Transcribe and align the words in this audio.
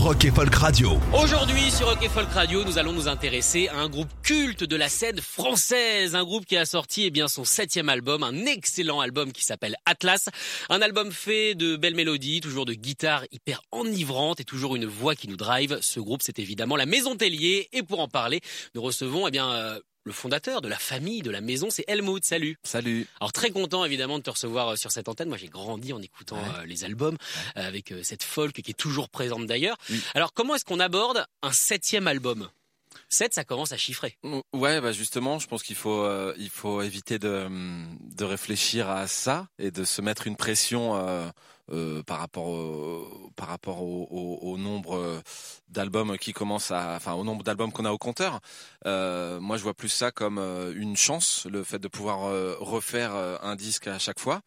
Rock 0.00 0.24
et 0.24 0.30
Folk 0.30 0.54
Radio. 0.54 0.98
Aujourd'hui 1.12 1.70
sur 1.70 1.86
Rock 1.86 2.02
et 2.02 2.08
Folk 2.08 2.30
Radio, 2.30 2.64
nous 2.64 2.78
allons 2.78 2.94
nous 2.94 3.06
intéresser 3.06 3.68
à 3.68 3.76
un 3.76 3.90
groupe 3.90 4.08
culte 4.22 4.64
de 4.64 4.74
la 4.74 4.88
scène 4.88 5.20
française, 5.20 6.14
un 6.14 6.24
groupe 6.24 6.46
qui 6.46 6.56
a 6.56 6.64
sorti 6.64 7.04
eh 7.04 7.10
bien 7.10 7.28
son 7.28 7.44
septième 7.44 7.90
album, 7.90 8.22
un 8.22 8.46
excellent 8.46 9.00
album 9.00 9.30
qui 9.30 9.44
s'appelle 9.44 9.76
Atlas, 9.84 10.30
un 10.70 10.80
album 10.80 11.12
fait 11.12 11.54
de 11.54 11.76
belles 11.76 11.94
mélodies, 11.94 12.40
toujours 12.40 12.64
de 12.64 12.72
guitares 12.72 13.24
hyper 13.30 13.60
enivrantes 13.72 14.40
et 14.40 14.44
toujours 14.44 14.74
une 14.74 14.86
voix 14.86 15.14
qui 15.14 15.28
nous 15.28 15.36
drive. 15.36 15.78
Ce 15.82 16.00
groupe, 16.00 16.22
c'est 16.22 16.38
évidemment 16.38 16.76
la 16.76 16.86
Maison 16.86 17.14
Tellier 17.14 17.68
et 17.74 17.82
pour 17.82 18.00
en 18.00 18.08
parler, 18.08 18.40
nous 18.74 18.80
recevons 18.80 19.28
eh 19.28 19.30
bien 19.30 19.52
euh, 19.52 19.80
le 20.04 20.12
fondateur 20.12 20.60
de 20.62 20.68
la 20.68 20.78
famille, 20.78 21.22
de 21.22 21.30
la 21.30 21.40
maison, 21.40 21.68
c'est 21.70 21.84
Helmut. 21.88 22.24
Salut. 22.24 22.56
Salut. 22.62 23.06
Alors 23.20 23.32
très 23.32 23.50
content 23.50 23.84
évidemment 23.84 24.18
de 24.18 24.22
te 24.22 24.30
recevoir 24.30 24.68
euh, 24.68 24.76
sur 24.76 24.90
cette 24.92 25.08
antenne. 25.08 25.28
Moi 25.28 25.36
j'ai 25.38 25.48
grandi 25.48 25.92
en 25.92 26.00
écoutant 26.00 26.36
Ouais. 26.36 26.48
euh, 26.60 26.66
les 26.66 26.84
albums 26.84 27.16
euh, 27.56 27.66
avec 27.66 27.92
cette 28.02 28.22
folk 28.22 28.52
qui 28.62 28.70
est 28.70 28.74
toujours 28.74 29.08
présente 29.08 29.46
d'ailleurs. 29.46 29.76
Oui. 29.90 30.00
Alors 30.14 30.32
comment 30.32 30.54
est-ce 30.54 30.64
qu'on 30.64 30.80
aborde 30.80 31.26
un 31.42 31.52
septième 31.52 32.06
album? 32.06 32.48
7, 33.08 33.34
ça 33.34 33.44
commence 33.44 33.70
à 33.72 33.76
chiffrer. 33.76 34.16
Ouais, 34.52 34.80
bah 34.80 34.90
justement, 34.92 35.38
je 35.38 35.46
pense 35.46 35.62
qu'il 35.62 35.76
faut 35.76 36.02
euh, 36.02 36.34
il 36.38 36.50
faut 36.50 36.82
éviter 36.82 37.18
de 37.20 37.28
hum, 37.46 37.96
de 38.00 38.24
réfléchir 38.24 38.88
à 38.90 39.06
ça 39.06 39.46
et 39.58 39.70
de 39.70 39.84
se 39.84 40.00
mettre 40.02 40.26
une 40.26 40.36
pression 40.36 40.96
euh, 40.96 41.28
euh, 41.72 42.02
par 42.02 42.18
rapport 42.18 42.48
au, 42.48 43.30
par 43.36 43.48
rapport 43.48 43.82
au, 43.82 44.56
nombre 44.58 44.96
euh, 44.96 45.20
d'albums 45.68 46.18
qui 46.18 46.32
commencent 46.32 46.72
à 46.72 46.94
enfin 46.96 47.12
au 47.14 47.22
nombre 47.22 47.44
d'albums 47.44 47.70
qu'on 47.70 47.84
a 47.84 47.92
au 47.92 47.98
compteur. 47.98 48.40
Euh, 48.86 49.38
moi, 49.40 49.56
je 49.56 49.62
vois 49.62 49.74
plus 49.74 49.88
ça 49.88 50.10
comme 50.10 50.38
une 50.38 50.96
chance, 50.96 51.46
le 51.50 51.62
fait 51.62 51.78
de 51.78 51.88
pouvoir 51.88 52.32
refaire 52.58 53.12
un 53.42 53.56
disque 53.56 53.86
à 53.86 53.98
chaque 53.98 54.18
fois. 54.18 54.42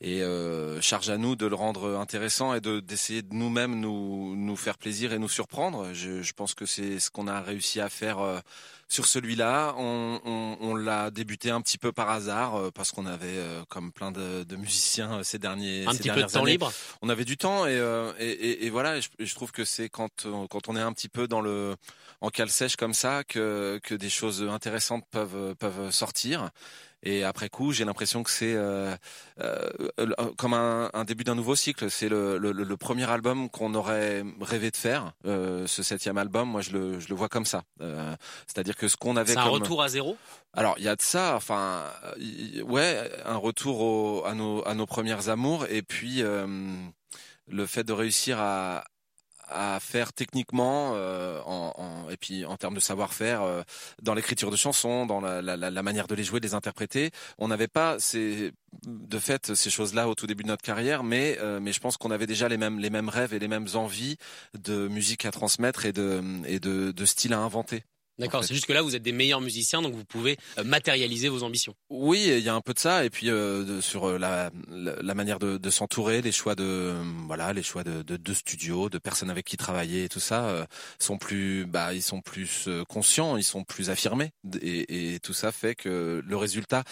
Et 0.00 0.22
euh, 0.22 0.80
charge 0.80 1.08
à 1.08 1.16
nous 1.16 1.34
de 1.36 1.46
le 1.46 1.54
rendre 1.54 1.96
intéressant 1.96 2.52
et 2.52 2.60
de 2.60 2.80
d'essayer 2.80 3.22
de 3.22 3.32
nous-mêmes 3.32 3.78
nous 3.80 4.34
nous 4.36 4.56
faire 4.56 4.76
plaisir 4.76 5.12
et 5.12 5.18
nous 5.18 5.28
surprendre. 5.28 5.92
Je, 5.94 6.20
je 6.20 6.32
pense 6.32 6.52
que 6.54 6.66
c'est 6.66 6.98
ce 6.98 7.10
qu'on 7.10 7.26
a 7.28 7.40
réussi 7.40 7.80
à 7.80 7.88
faire 7.88 8.18
euh, 8.18 8.40
sur 8.88 9.06
celui-là. 9.06 9.72
On, 9.78 10.20
on, 10.24 10.56
on 10.60 10.74
l'a 10.74 11.10
débuté 11.10 11.50
un 11.50 11.60
petit 11.62 11.78
peu 11.78 11.92
par 11.92 12.10
hasard 12.10 12.56
euh, 12.56 12.70
parce 12.70 12.90
qu'on 12.90 13.06
avait, 13.06 13.28
euh, 13.28 13.62
comme 13.68 13.92
plein 13.92 14.10
de, 14.10 14.42
de 14.42 14.56
musiciens 14.56 15.20
euh, 15.20 15.22
ces 15.22 15.38
derniers 15.38 15.86
Un 15.86 15.92
ces 15.92 15.98
petit 15.98 16.10
peu 16.10 16.22
de 16.22 16.26
temps 16.26 16.40
années, 16.40 16.50
libre. 16.50 16.72
on 17.00 17.08
avait 17.08 17.24
du 17.24 17.36
temps 17.36 17.64
et, 17.64 17.78
euh, 17.78 18.12
et, 18.18 18.28
et, 18.30 18.66
et 18.66 18.70
voilà. 18.70 19.00
Je, 19.00 19.08
je 19.20 19.34
trouve 19.34 19.52
que 19.52 19.64
c'est 19.64 19.88
quand 19.88 20.26
quand 20.50 20.68
on 20.68 20.76
est 20.76 20.82
un 20.82 20.92
petit 20.92 21.08
peu 21.08 21.28
dans 21.28 21.40
le 21.40 21.76
en 22.20 22.30
cale 22.30 22.50
sèche 22.50 22.76
comme 22.76 22.94
ça 22.94 23.22
que 23.24 23.80
que 23.82 23.94
des 23.94 24.10
choses 24.10 24.42
intéressantes 24.42 25.04
peuvent 25.10 25.54
peuvent 25.54 25.90
sortir. 25.92 26.50
Et 27.04 27.22
après 27.22 27.48
coup, 27.48 27.70
j'ai 27.72 27.84
l'impression 27.84 28.22
que 28.22 28.30
c'est 28.30 28.54
euh, 28.54 28.96
euh, 29.40 29.70
comme 30.38 30.54
un, 30.54 30.90
un 30.94 31.04
début 31.04 31.22
d'un 31.22 31.34
nouveau 31.34 31.54
cycle. 31.54 31.90
C'est 31.90 32.08
le, 32.08 32.38
le, 32.38 32.50
le 32.52 32.76
premier 32.76 33.08
album 33.10 33.48
qu'on 33.50 33.74
aurait 33.74 34.24
rêvé 34.40 34.70
de 34.70 34.76
faire. 34.76 35.12
Euh, 35.26 35.66
ce 35.66 35.82
septième 35.82 36.18
album, 36.18 36.48
moi, 36.48 36.60
je 36.62 36.70
le, 36.70 36.98
je 37.00 37.08
le 37.08 37.14
vois 37.14 37.28
comme 37.28 37.44
ça. 37.44 37.62
Euh, 37.80 38.14
C'est-à-dire 38.46 38.76
que 38.76 38.88
ce 38.88 38.96
qu'on 38.96 39.16
avait 39.16 39.32
C'est 39.34 39.38
un 39.38 39.44
comme 39.44 39.52
retour 39.52 39.82
à 39.82 39.88
zéro? 39.88 40.16
alors 40.54 40.74
il 40.78 40.84
y 40.84 40.88
a 40.88 40.96
de 40.96 41.02
ça, 41.02 41.34
enfin 41.36 41.82
y- 42.18 42.62
ouais, 42.62 43.10
un 43.26 43.36
retour 43.36 43.80
au, 43.80 44.24
à 44.24 44.34
nos 44.34 44.66
à 44.66 44.74
nos 44.74 44.86
premières 44.86 45.28
amours 45.28 45.66
et 45.68 45.82
puis 45.82 46.22
euh, 46.22 46.46
le 47.48 47.66
fait 47.66 47.82
de 47.84 47.92
réussir 47.92 48.38
à 48.40 48.84
à 49.54 49.80
faire 49.80 50.12
techniquement 50.12 50.92
euh, 50.94 51.40
en, 51.46 51.72
en- 51.76 52.10
et 52.10 52.16
puis 52.16 52.44
en 52.44 52.56
termes 52.56 52.74
de 52.74 52.80
savoir-faire 52.80 53.42
euh, 53.42 53.62
dans 54.02 54.14
l'écriture 54.14 54.50
de 54.50 54.56
chansons, 54.56 55.06
dans 55.06 55.20
la, 55.20 55.40
la, 55.42 55.56
la- 55.56 55.82
manière 55.82 56.06
de 56.08 56.14
les 56.14 56.24
jouer, 56.24 56.40
de 56.40 56.46
les 56.46 56.54
interpréter. 56.54 57.10
On 57.38 57.48
n'avait 57.48 57.68
pas 57.68 57.98
ces, 58.00 58.52
de 58.86 59.18
fait 59.18 59.54
ces 59.54 59.70
choses-là 59.70 60.08
au 60.08 60.14
tout 60.14 60.26
début 60.26 60.42
de 60.42 60.48
notre 60.48 60.62
carrière, 60.62 61.04
mais 61.04 61.38
euh, 61.40 61.60
mais 61.60 61.72
je 61.72 61.80
pense 61.80 61.96
qu'on 61.96 62.10
avait 62.10 62.26
déjà 62.26 62.48
les 62.48 62.56
mêmes 62.58 62.78
les 62.78 62.90
mêmes 62.90 63.08
rêves 63.08 63.34
et 63.34 63.38
les 63.38 63.48
mêmes 63.48 63.68
envies 63.74 64.16
de 64.58 64.88
musique 64.88 65.24
à 65.24 65.30
transmettre 65.30 65.86
et 65.86 65.92
de 65.92 66.22
et 66.46 66.58
de, 66.60 66.92
de 66.92 67.04
style 67.04 67.32
à 67.34 67.38
inventer. 67.38 67.84
D'accord, 68.18 68.38
En 68.38 68.42
fait. 68.42 68.48
c'est 68.48 68.54
juste 68.54 68.66
que 68.66 68.72
là 68.72 68.82
vous 68.82 68.94
êtes 68.94 69.02
des 69.02 69.12
meilleurs 69.12 69.40
musiciens 69.40 69.82
donc 69.82 69.94
vous 69.94 70.04
pouvez 70.04 70.36
euh, 70.58 70.64
matérialiser 70.64 71.28
vos 71.28 71.42
ambitions. 71.42 71.74
Oui, 71.90 72.24
il 72.28 72.38
y 72.44 72.48
a 72.48 72.54
un 72.54 72.60
peu 72.60 72.72
de 72.72 72.78
ça, 72.78 73.04
et 73.04 73.10
puis 73.10 73.28
euh, 73.28 73.64
de- 73.64 73.80
sur 73.80 74.08
euh, 74.08 74.18
la, 74.18 74.50
la, 74.70 74.94
la 75.02 75.14
manière 75.14 75.38
de, 75.38 75.56
de 75.58 75.70
s'entourer, 75.70 76.22
les 76.22 76.30
choix 76.32 76.54
de 76.54 76.62
euh, 76.64 77.02
voilà, 77.26 77.52
les 77.52 77.62
choix 77.62 77.82
de, 77.82 78.02
de, 78.02 78.16
de 78.16 78.34
studio, 78.34 78.88
de 78.88 78.98
personnes 78.98 79.30
avec 79.30 79.44
qui 79.46 79.56
travailler 79.56 80.04
et 80.04 80.08
tout 80.08 80.20
ça 80.20 80.46
euh, 80.46 80.64
sont 80.98 81.18
plus, 81.18 81.66
bah, 81.66 81.92
ils 81.92 82.02
sont 82.02 82.20
plus 82.20 82.66
euh, 82.68 82.84
conscients, 82.84 83.36
ils 83.36 83.42
sont 83.44 83.64
plus 83.64 83.90
affirmés, 83.90 84.30
et, 84.62 85.14
et 85.14 85.20
tout 85.20 85.34
ça 85.34 85.50
fait 85.52 85.74
que 85.74 86.22
le 86.24 86.36
résultat. 86.36 86.84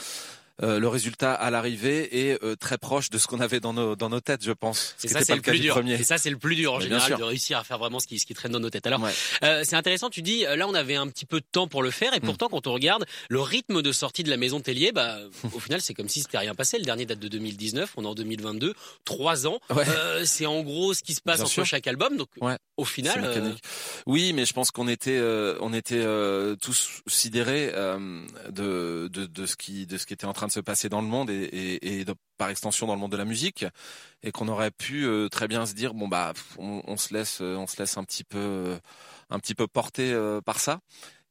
Euh, 0.63 0.79
le 0.79 0.89
résultat 0.89 1.33
à 1.33 1.51
l'arrivée 1.51 2.29
est 2.31 2.43
euh, 2.45 2.57
très 2.57 2.79
proche 2.79 3.09
de 3.11 3.19
ce 3.19 3.27
qu'on 3.27 3.41
avait 3.41 3.61
dans 3.61 3.73
nos 3.73 3.97
dans 3.97 4.09
nos 4.11 4.21
têtes, 4.21 4.45
je 4.45 4.53
pense. 4.53 4.95
Ce 4.99 5.07
Et 5.07 5.11
ça 5.11 5.21
c'est 5.25 5.35
le 5.35 5.41
plus 5.41 5.53
du 5.53 5.61
dur. 5.61 5.75
premier. 5.75 5.95
Et 5.95 6.03
ça 6.03 6.19
c'est 6.19 6.31
le 6.31 6.37
plus 6.37 6.55
dur 6.57 6.75
en 6.75 6.79
Mais 6.79 6.85
général 6.85 7.17
de 7.17 7.23
réussir 7.23 7.59
à 7.59 7.65
faire 7.65 7.79
vraiment 7.79 8.01
ce 8.01 8.07
qui 8.07 8.19
ce 8.19 8.27
qui 8.27 8.35
traîne 8.35 8.53
dans 8.53 8.61
nos 8.61 8.71
têtes. 8.71 8.87
Alors 8.87 9.01
Ouais. 9.03 9.13
Euh, 9.45 9.63
c'est 9.65 9.77
intéressant, 9.77 10.11
tu 10.11 10.23
dis, 10.23 10.45
euh, 10.47 10.57
là 10.57 10.69
on 10.69 10.75
avait 10.75 10.97
un 10.97 11.07
petit 11.09 11.25
peu 11.27 11.41
de 11.41 11.47
temps 11.51 11.69
pour 11.69 11.83
le 11.83 11.91
faire, 11.91 12.13
et 12.15 12.19
Hmm. 12.21 12.27
pourtant 12.27 12.49
quand 12.49 12.67
on 12.67 12.73
regarde 12.73 13.05
le 13.29 13.41
rythme 13.41 13.83
de 13.83 13.93
sortie 13.93 14.23
de 14.23 14.31
la 14.31 14.37
maison 14.37 14.61
Tellier, 14.61 14.93
bah, 14.93 15.19
au 15.55 15.59
final 15.61 15.81
c'est 15.81 15.95
comme 15.95 16.09
si 16.09 16.21
c'était 16.21 16.39
rien 16.39 16.55
passé. 16.55 16.79
Le 16.79 16.85
dernier 16.85 17.07
date 17.07 17.19
de 17.19 17.29
2019, 17.29 17.93
on 17.97 18.05
est 18.05 18.07
en 18.07 18.15
2022, 18.15 18.75
trois 19.05 19.47
ans. 19.47 19.59
Ouais. 19.71 19.85
Euh, 19.89 20.25
c'est 20.25 20.47
en 20.47 20.63
gros 20.63 20.93
ce 20.95 21.03
qui 21.03 21.15
se 21.15 21.21
passe 21.21 21.37
Bien 21.37 21.45
entre 21.45 21.53
sûr. 21.53 21.65
chaque 21.67 21.87
album, 21.87 22.17
donc 22.17 22.29
Ouais. 22.41 22.57
au 22.77 22.85
final... 22.85 23.53
Oui, 24.07 24.33
mais 24.33 24.45
je 24.47 24.53
pense 24.53 24.71
qu'on 24.71 24.89
était, 24.89 25.17
euh, 25.19 25.57
on 25.61 25.73
était 25.73 25.95
euh, 25.99 26.57
tous 26.57 27.03
sidérés 27.07 27.71
euh, 27.75 28.23
de, 28.51 29.09
de, 29.13 29.27
de 29.27 29.47
ce 29.47 29.57
qui, 29.57 29.87
de 29.87 29.97
ce 29.99 30.07
qui 30.07 30.13
était 30.15 30.25
en 30.27 30.33
train 30.33 30.42
de 30.47 30.53
se 30.53 30.61
passer 30.61 30.89
dans 30.89 31.01
le 31.01 31.07
monde 31.07 31.31
et, 31.31 32.05
par 32.39 32.51
extension 32.51 32.87
dans 32.87 32.95
le 32.95 33.01
monde 33.01 33.13
de 33.13 33.17
la 33.17 33.25
musique, 33.25 33.65
et 34.23 34.33
qu'on 34.33 34.49
aurait 34.49 34.71
pu 34.71 35.05
euh, 35.05 35.29
très 35.29 35.49
bien 35.49 35.67
se 35.67 35.75
dire 35.75 35.95
bon 35.95 36.09
bah 36.09 36.33
on, 36.59 36.83
on 36.87 36.97
se 36.97 37.15
laisse, 37.15 37.41
euh, 37.41 37.57
on 37.57 37.67
se 37.67 37.77
laisse 37.79 37.97
un 37.97 38.05
petit 38.05 38.25
peu, 38.25 38.39
euh, 38.39 38.79
un 39.31 39.39
petit 39.39 39.55
peu 39.55 39.67
porter 39.67 40.17
par 40.45 40.61
ça. 40.61 40.81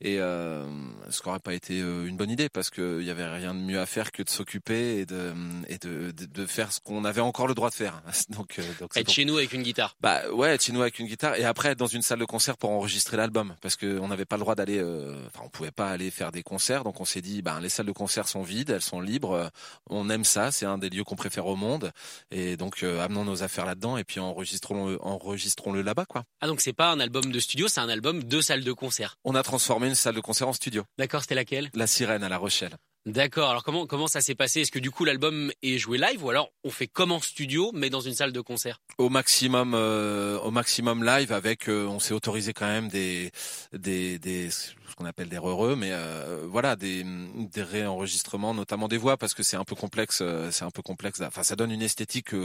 Et 0.03 0.19
euh, 0.19 0.65
ce 1.11 1.21
n'aurait 1.25 1.39
pas 1.39 1.53
été 1.53 1.79
euh, 1.79 2.07
une 2.07 2.17
bonne 2.17 2.31
idée 2.31 2.49
parce 2.49 2.69
qu'il 2.71 3.03
y 3.03 3.09
avait 3.11 3.27
rien 3.27 3.53
de 3.53 3.59
mieux 3.59 3.79
à 3.79 3.85
faire 3.85 4.11
que 4.11 4.23
de 4.23 4.29
s'occuper 4.29 4.97
et 4.99 5.05
de 5.05 5.31
et 5.67 5.77
de, 5.77 6.09
de, 6.11 6.25
de 6.25 6.45
faire 6.47 6.71
ce 6.73 6.79
qu'on 6.79 7.05
avait 7.05 7.21
encore 7.21 7.47
le 7.47 7.53
droit 7.53 7.69
de 7.69 7.75
faire. 7.75 8.01
Donc, 8.29 8.57
euh, 8.57 8.63
donc 8.79 8.97
être 8.97 9.05
pour- 9.05 9.13
chez 9.13 9.25
nous 9.25 9.37
avec 9.37 9.53
une 9.53 9.61
guitare. 9.61 9.95
bah 10.01 10.21
ouais, 10.33 10.55
être 10.55 10.63
chez 10.63 10.71
nous 10.73 10.81
avec 10.81 10.97
une 10.97 11.05
guitare 11.07 11.35
et 11.35 11.43
après 11.45 11.69
être 11.69 11.77
dans 11.77 11.85
une 11.85 12.01
salle 12.01 12.17
de 12.19 12.25
concert 12.25 12.57
pour 12.57 12.71
enregistrer 12.71 13.15
l'album 13.17 13.53
parce 13.61 13.75
que 13.75 13.99
on 13.99 14.07
n'avait 14.07 14.25
pas 14.25 14.37
le 14.37 14.41
droit 14.41 14.55
d'aller, 14.55 14.79
euh, 14.79 15.15
enfin 15.27 15.41
on 15.45 15.49
pouvait 15.49 15.71
pas 15.71 15.89
aller 15.91 16.09
faire 16.09 16.31
des 16.31 16.41
concerts 16.43 16.83
donc 16.83 16.99
on 16.99 17.05
s'est 17.05 17.21
dit 17.21 17.41
ben 17.43 17.59
les 17.59 17.69
salles 17.69 17.85
de 17.85 17.91
concert 17.91 18.27
sont 18.27 18.41
vides, 18.41 18.71
elles 18.71 18.81
sont 18.81 19.01
libres, 19.01 19.33
euh, 19.33 19.47
on 19.89 20.09
aime 20.09 20.23
ça, 20.23 20.51
c'est 20.51 20.65
un 20.65 20.77
des 20.79 20.89
lieux 20.89 21.03
qu'on 21.03 21.15
préfère 21.15 21.45
au 21.45 21.55
monde 21.55 21.91
et 22.31 22.57
donc 22.57 22.81
euh, 22.83 23.01
amenons 23.01 23.23
nos 23.25 23.43
affaires 23.43 23.65
là-dedans 23.67 23.97
et 23.97 24.03
puis 24.03 24.19
enregistrons 24.19 24.97
enregistrons-le 25.01 25.81
là-bas 25.83 26.05
quoi. 26.05 26.23
Ah 26.41 26.47
donc 26.47 26.61
c'est 26.61 26.73
pas 26.73 26.91
un 26.91 26.99
album 26.99 27.31
de 27.31 27.39
studio, 27.39 27.67
c'est 27.67 27.81
un 27.81 27.89
album 27.89 28.23
de 28.23 28.41
salle 28.41 28.63
de 28.63 28.71
concert. 28.73 29.17
On 29.23 29.35
a 29.35 29.43
transformé 29.43 29.90
une 29.91 29.95
salle 29.95 30.15
de 30.15 30.21
concert 30.21 30.47
en 30.47 30.53
studio, 30.53 30.83
D'accord, 30.97 31.21
c'était 31.21 31.35
laquelle? 31.35 31.69
La 31.73 31.85
Sirène 31.85 32.23
à 32.23 32.29
La 32.29 32.37
Rochelle. 32.37 32.75
D'accord, 33.05 33.49
alors 33.49 33.63
comment, 33.63 33.87
comment 33.87 34.07
ça 34.07 34.21
s'est 34.21 34.35
passé? 34.35 34.61
Est-ce 34.61 34.71
que 34.71 34.77
du 34.77 34.91
coup 34.91 35.05
l'album 35.05 35.51
est 35.63 35.79
joué 35.79 35.97
live 35.97 36.23
ou 36.23 36.29
alors 36.29 36.51
on 36.63 36.69
fait 36.69 36.85
comme 36.85 37.11
en 37.11 37.19
studio 37.19 37.71
mais 37.73 37.89
dans 37.89 37.99
une 37.99 38.13
salle 38.13 38.31
de 38.31 38.41
concert? 38.41 38.79
Au 38.99 39.09
maximum, 39.09 39.73
euh, 39.73 40.37
au 40.39 40.51
maximum 40.51 41.03
live 41.03 41.31
avec, 41.31 41.67
euh, 41.67 41.87
on 41.87 41.99
s'est 41.99 42.13
autorisé 42.13 42.53
quand 42.53 42.67
même 42.67 42.89
des, 42.89 43.31
des, 43.73 44.19
des, 44.19 44.51
ce 44.51 44.73
qu'on 44.95 45.05
appelle 45.05 45.29
des 45.29 45.37
heureux, 45.37 45.75
mais 45.75 45.89
euh, 45.91 46.45
voilà, 46.47 46.75
des, 46.75 47.03
des 47.03 47.63
réenregistrements, 47.63 48.53
notamment 48.53 48.87
des 48.87 48.97
voix, 48.97 49.17
parce 49.17 49.33
que 49.33 49.41
c'est 49.41 49.57
un 49.57 49.65
peu 49.65 49.75
complexe, 49.75 50.21
c'est 50.51 50.63
un 50.63 50.71
peu 50.71 50.83
complexe. 50.83 51.21
Enfin, 51.21 51.41
ça 51.41 51.55
donne 51.55 51.71
une 51.71 51.81
esthétique 51.81 52.35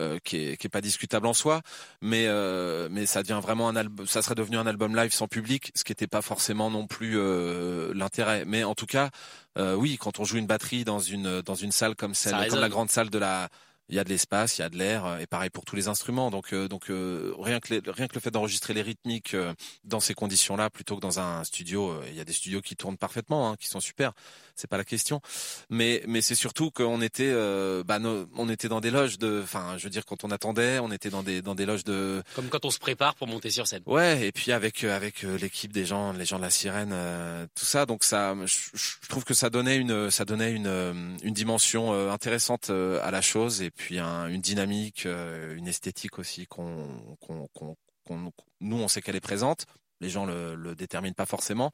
euh, 0.00 0.18
qui 0.24 0.36
est, 0.38 0.56
qui 0.56 0.66
est 0.66 0.70
pas 0.70 0.80
discutable 0.80 1.26
en 1.26 1.34
soi, 1.34 1.62
mais 2.00 2.26
euh, 2.26 2.88
mais 2.90 3.06
ça 3.06 3.22
devient 3.22 3.40
vraiment 3.42 3.68
un 3.68 3.76
album, 3.76 4.06
ça 4.06 4.22
serait 4.22 4.34
devenu 4.34 4.56
un 4.56 4.66
album 4.66 4.96
live 4.96 5.12
sans 5.12 5.28
public, 5.28 5.70
ce 5.74 5.84
qui 5.84 5.92
n'était 5.92 6.06
pas 6.06 6.22
forcément 6.22 6.70
non 6.70 6.86
plus 6.86 7.18
euh, 7.18 7.92
l'intérêt. 7.94 8.44
Mais 8.46 8.64
en 8.64 8.74
tout 8.74 8.86
cas, 8.86 9.10
euh, 9.58 9.74
oui, 9.74 9.98
quand 9.98 10.18
on 10.18 10.24
joue 10.24 10.38
une 10.38 10.46
batterie 10.46 10.84
dans 10.84 10.98
une 10.98 11.42
dans 11.42 11.54
une 11.54 11.72
salle 11.72 11.94
comme 11.94 12.14
celle, 12.14 12.48
comme 12.48 12.60
la 12.60 12.68
grande 12.68 12.90
salle 12.90 13.10
de 13.10 13.18
la 13.18 13.48
il 13.90 13.96
y 13.96 13.98
a 13.98 14.04
de 14.04 14.08
l'espace, 14.08 14.58
il 14.58 14.62
y 14.62 14.64
a 14.64 14.68
de 14.68 14.76
l'air, 14.76 15.18
et 15.20 15.26
pareil 15.26 15.50
pour 15.50 15.64
tous 15.64 15.76
les 15.76 15.88
instruments. 15.88 16.30
Donc, 16.30 16.54
donc 16.54 16.84
rien 16.86 17.60
que 17.60 17.90
rien 17.90 18.06
que 18.06 18.14
le 18.14 18.20
fait 18.20 18.30
d'enregistrer 18.30 18.72
les 18.72 18.82
rythmiques 18.82 19.36
dans 19.84 20.00
ces 20.00 20.14
conditions-là, 20.14 20.70
plutôt 20.70 20.96
que 20.96 21.00
dans 21.00 21.18
un 21.18 21.44
studio, 21.44 22.00
il 22.08 22.14
y 22.14 22.20
a 22.20 22.24
des 22.24 22.32
studios 22.32 22.60
qui 22.60 22.76
tournent 22.76 22.96
parfaitement, 22.96 23.50
hein, 23.50 23.56
qui 23.58 23.68
sont 23.68 23.80
super. 23.80 24.12
C'est 24.54 24.68
pas 24.68 24.76
la 24.76 24.84
question, 24.84 25.20
mais 25.70 26.02
mais 26.06 26.20
c'est 26.20 26.34
surtout 26.34 26.70
qu'on 26.70 27.00
était, 27.00 27.32
bah, 27.84 27.98
on 28.36 28.48
était 28.48 28.68
dans 28.68 28.80
des 28.80 28.90
loges 28.90 29.18
de, 29.18 29.40
enfin, 29.42 29.76
je 29.78 29.84
veux 29.84 29.90
dire 29.90 30.04
quand 30.04 30.22
on 30.22 30.30
attendait, 30.30 30.78
on 30.78 30.92
était 30.92 31.10
dans 31.10 31.22
des 31.22 31.42
dans 31.42 31.54
des 31.54 31.66
loges 31.66 31.84
de. 31.84 32.22
Comme 32.34 32.48
quand 32.48 32.64
on 32.64 32.70
se 32.70 32.78
prépare 32.78 33.14
pour 33.16 33.26
monter 33.26 33.50
sur 33.50 33.66
scène. 33.66 33.82
Ouais, 33.86 34.26
et 34.26 34.32
puis 34.32 34.52
avec 34.52 34.84
avec 34.84 35.22
l'équipe 35.22 35.72
des 35.72 35.84
gens, 35.84 36.12
les 36.12 36.26
gens 36.26 36.36
de 36.36 36.42
la 36.42 36.50
sirène, 36.50 36.94
tout 37.54 37.64
ça. 37.64 37.86
Donc 37.86 38.04
ça, 38.04 38.36
je, 38.44 39.08
trouve 39.08 39.24
que 39.24 39.34
ça 39.34 39.50
donnait 39.50 39.76
une 39.76 40.10
ça 40.10 40.24
donnait 40.24 40.52
une 40.52 41.18
une 41.22 41.34
dimension 41.34 42.10
intéressante 42.10 42.70
à 42.70 43.10
la 43.10 43.20
chose 43.20 43.62
et 43.62 43.70
puis 43.70 43.79
une 43.88 44.40
dynamique, 44.40 45.04
une 45.06 45.66
esthétique 45.68 46.18
aussi 46.18 46.46
qu'on 46.46 47.16
qu'on 47.20 47.48
qu'on 47.54 47.76
nous 48.60 48.76
on 48.76 48.88
sait 48.88 49.00
qu'elle 49.00 49.16
est 49.16 49.20
présente. 49.20 49.66
Les 50.00 50.10
gens 50.10 50.24
le, 50.26 50.54
le 50.54 50.74
déterminent 50.74 51.14
pas 51.14 51.26
forcément, 51.26 51.72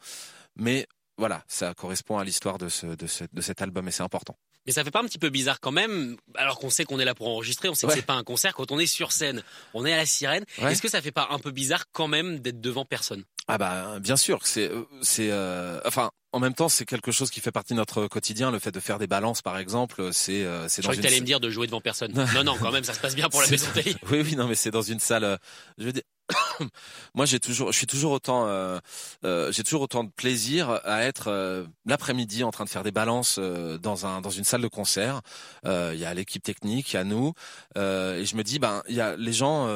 mais 0.56 0.87
voilà, 1.17 1.44
ça 1.47 1.75
correspond 1.75 2.19
à 2.19 2.25
l'histoire 2.25 2.58
de, 2.58 2.69
ce, 2.69 2.87
de, 2.87 3.06
ce, 3.06 3.25
de 3.32 3.41
cet 3.41 3.62
album 3.62 3.87
et 3.88 3.91
c'est 3.91 4.03
important. 4.03 4.37
Mais 4.67 4.73
ça 4.73 4.82
fait 4.82 4.91
pas 4.91 5.00
un 5.00 5.05
petit 5.05 5.19
peu 5.19 5.31
bizarre 5.31 5.61
quand 5.61 5.70
même, 5.70 6.17
alors 6.35 6.58
qu'on 6.58 6.69
sait 6.69 6.85
qu'on 6.85 6.99
est 6.99 7.05
là 7.05 7.14
pour 7.14 7.29
enregistrer, 7.29 7.69
on 7.69 7.75
sait 7.75 7.87
que 7.87 7.93
c'est 7.93 8.03
pas 8.03 8.14
un 8.14 8.25
concert. 8.25 8.52
Quand 8.55 8.73
on 8.73 8.81
est 8.81 8.87
sur 8.87 9.12
scène, 9.12 9.44
on 9.75 9.87
est 9.87 9.93
à 9.93 9.97
la 9.97 10.06
sirène. 10.06 10.44
Est-ce 10.59 10.82
que 10.82 10.88
ça 10.88 11.00
fait 11.00 11.12
pas 11.12 11.29
un 11.31 11.38
peu 11.38 11.52
bizarre 11.52 11.85
quand 11.93 12.09
même 12.09 12.41
d'être 12.41 12.61
devant 12.61 12.85
personne? 12.85 13.23
Ah 13.49 13.59
bah 13.59 13.99
bien 14.01 14.17
sûr, 14.17 14.41
c'est 14.43 14.69
euh, 14.71 14.85
c'est 15.03 15.31
euh, 15.31 15.81
enfin 15.85 16.11
en 16.33 16.41
même 16.41 16.55
temps, 16.55 16.69
c'est 16.69 16.85
quelque 16.85 17.13
chose 17.13 17.31
qui 17.31 17.41
fait 17.41 17.53
partie 17.53 17.73
de 17.73 17.79
notre 17.79 18.09
quotidien. 18.09 18.51
Le 18.51 18.59
fait 18.59 18.73
de 18.73 18.81
faire 18.81 18.99
des 18.99 19.07
balances, 19.07 19.41
par 19.41 19.57
exemple, 19.59 20.11
c'est 20.13 20.45
euh, 20.45 20.69
c'est. 20.69 20.83
Je 20.83 20.89
croyais 20.89 21.01
que 21.01 21.07
t'allais 21.07 21.21
me 21.21 21.27
dire 21.27 21.41
de 21.41 21.49
jouer 21.49 21.67
devant 21.67 21.81
personne. 21.81 22.13
non, 22.35 22.45
non, 22.45 22.57
quand 22.61 22.73
même, 22.73 22.85
ça 22.85 22.93
se 22.95 23.01
passe 23.01 23.15
bien 23.15 23.29
pour 23.29 23.41
la 23.41 23.49
maison 23.49 23.67
Oui, 24.11 24.23
oui, 24.23 24.37
non, 24.37 24.49
mais 24.49 24.55
c'est 24.55 24.71
dans 24.71 24.83
une 24.83 25.01
salle. 25.01 25.39
je 25.79 25.85
veux 25.85 25.93
dire, 25.93 26.03
moi 27.15 27.25
j'ai 27.27 27.41
toujours 27.41 27.73
je 27.73 27.79
suis 27.79 27.87
toujours 27.87 28.13
autant 28.13 28.47
euh, 28.47 28.79
euh, 29.25 29.53
j'ai 29.53 29.63
toujours 29.63 29.83
autant 29.83 30.05
de 30.05 30.11
plaisir 30.11 30.81
à 30.85 31.05
être 31.05 31.29
euh, 31.29 31.65
l'après-midi 31.85 32.45
en 32.45 32.51
train 32.51 32.65
de 32.65 32.71
faire 32.71 32.83
des 32.83 32.91
balances 32.91 33.39
dans 33.39 34.07
un 34.07 34.21
dans 34.21 34.31
une 34.31 34.45
salle 34.45 34.63
de 34.63 34.69
concert 34.69 35.21
il 35.65 35.97
y 35.97 36.05
a 36.05 36.15
l'équipe 36.15 36.43
technique 36.43 36.93
il 36.93 36.97
y 36.97 36.99
a 36.99 37.05
nous 37.05 37.33
et 37.77 38.25
je 38.25 38.37
me 38.37 38.43
dis 38.43 38.59
ben 38.59 38.83
il 38.89 38.95
y 38.95 39.01
a 39.01 39.17
les 39.17 39.33
gens 39.33 39.69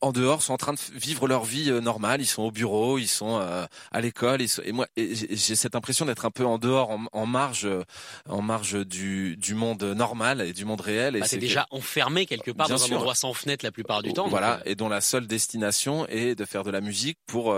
en 0.00 0.12
dehors 0.12 0.42
sont 0.42 0.52
en 0.52 0.56
train 0.56 0.72
de 0.72 0.78
vivre 0.94 1.28
leur 1.28 1.44
vie 1.44 1.70
euh, 1.70 1.80
normale. 1.80 2.20
Ils 2.20 2.26
sont 2.26 2.42
au 2.42 2.50
bureau, 2.50 2.98
ils 2.98 3.08
sont 3.08 3.38
euh, 3.40 3.66
à 3.92 4.00
l'école. 4.00 4.40
Et 4.42 4.72
moi, 4.72 4.86
j'ai 4.96 5.56
cette 5.56 5.74
impression 5.74 6.06
d'être 6.06 6.24
un 6.24 6.30
peu 6.30 6.44
en 6.44 6.58
dehors, 6.58 6.98
en, 7.12 7.26
marge, 7.26 7.66
euh, 7.66 7.84
en 8.28 8.42
marge 8.42 8.86
du, 8.86 9.36
du 9.36 9.54
monde 9.54 9.82
normal 9.82 10.40
et 10.40 10.52
du 10.52 10.64
monde 10.64 10.80
réel. 10.80 11.16
Et 11.16 11.20
bah, 11.20 11.26
c'est 11.26 11.38
déjà 11.38 11.66
enfermé 11.70 12.26
quelque 12.26 12.50
part 12.50 12.68
dans 12.68 12.92
un 12.92 12.96
endroit 12.96 13.14
sans 13.14 13.34
fenêtre 13.34 13.64
la 13.64 13.72
plupart 13.72 14.02
du 14.02 14.12
temps. 14.12 14.28
Voilà, 14.28 14.60
et 14.64 14.74
dont 14.74 14.88
la 14.88 15.00
seule 15.00 15.26
destination 15.26 16.06
est 16.08 16.34
de 16.34 16.44
faire 16.44 16.64
de 16.64 16.70
la 16.70 16.80
musique 16.80 17.18
pour 17.26 17.54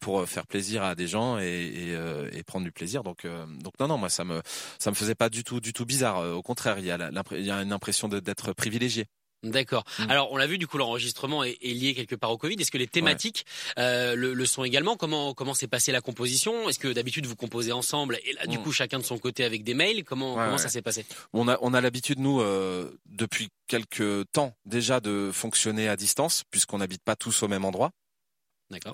pour 0.00 0.28
faire 0.28 0.48
plaisir 0.48 0.82
à 0.82 0.96
des 0.96 1.06
gens 1.06 1.38
et, 1.38 1.44
et, 1.44 2.38
et 2.38 2.42
prendre 2.42 2.64
du 2.64 2.72
plaisir. 2.72 3.02
Donc, 3.02 3.26
donc 3.60 3.74
non, 3.78 3.86
non, 3.88 3.98
moi 3.98 4.08
ça 4.08 4.24
me 4.24 4.42
ça 4.78 4.90
me 4.90 4.96
faisait 4.96 5.14
pas 5.14 5.28
du 5.28 5.44
tout 5.44 5.60
du 5.60 5.72
tout 5.72 5.86
bizarre. 5.86 6.18
Au 6.34 6.42
contraire, 6.42 6.78
il 6.78 6.84
y 6.84 6.90
a, 6.90 7.10
il 7.32 7.44
y 7.46 7.50
a 7.50 7.62
une 7.62 7.72
impression 7.72 8.08
d'être 8.08 8.52
privilégié. 8.52 9.06
D'accord. 9.42 9.84
Mm. 9.98 10.10
Alors 10.10 10.32
on 10.32 10.36
l'a 10.36 10.46
vu 10.46 10.58
du 10.58 10.66
coup 10.66 10.78
l'enregistrement 10.78 11.42
est, 11.42 11.58
lié 11.62 11.94
quelque 11.94 12.14
part 12.14 12.30
au 12.30 12.38
Covid. 12.38 12.56
Est-ce 12.58 12.70
que 12.70 12.78
les 12.78 12.86
thématiques 12.86 13.44
euh, 13.78 14.14
le, 14.14 14.46
sont 14.46 14.64
également? 14.64 14.96
Comment 14.96 15.34
comment 15.34 15.54
s'est 15.54 15.66
passée 15.66 15.90
la 15.90 16.00
composition? 16.00 16.68
Est-ce 16.68 16.78
que 16.78 16.88
d'habitude 16.88 17.26
vous 17.26 17.36
composez 17.36 17.72
ensemble 17.72 18.18
et 18.24 18.32
là 18.34 18.46
du 18.46 18.58
mm. 18.58 18.62
coup 18.62 18.72
chacun 18.72 18.98
de 18.98 19.04
son 19.04 19.18
côté 19.18 19.44
avec 19.44 19.64
des 19.64 19.74
mails? 19.74 20.04
Comment 20.04 20.34
comment 20.34 20.58
ça 20.58 20.68
s'est 20.68 20.82
passé? 20.82 21.04
On 21.32 21.48
a 21.48 21.58
on 21.60 21.74
a 21.74 21.80
l'habitude 21.80 22.20
nous 22.20 22.40
euh, 22.40 22.90
depuis 23.06 23.48
quelques 23.66 24.30
temps 24.32 24.54
déjà 24.64 25.00
de 25.00 25.30
fonctionner 25.32 25.88
à 25.88 25.96
distance 25.96 26.44
puisqu'on 26.50 26.78
n'habite 26.78 27.02
pas 27.02 27.16
tous 27.16 27.42
au 27.42 27.48
même 27.48 27.64
endroit. 27.64 27.90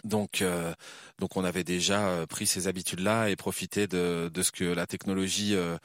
Donc, 0.04 0.42
euh, 0.42 0.74
donc 1.18 1.36
on 1.36 1.44
avait 1.44 1.64
déjà 1.64 2.08
euh, 2.08 2.26
pris 2.26 2.46
ces 2.46 2.68
habitudes-là 2.68 3.28
et 3.28 3.36
profité 3.36 3.86
de, 3.86 4.30
de 4.32 4.42
ce 4.42 4.52
que 4.52 4.64
la 4.64 4.86
technologie 4.86 5.54
euh, 5.54 5.76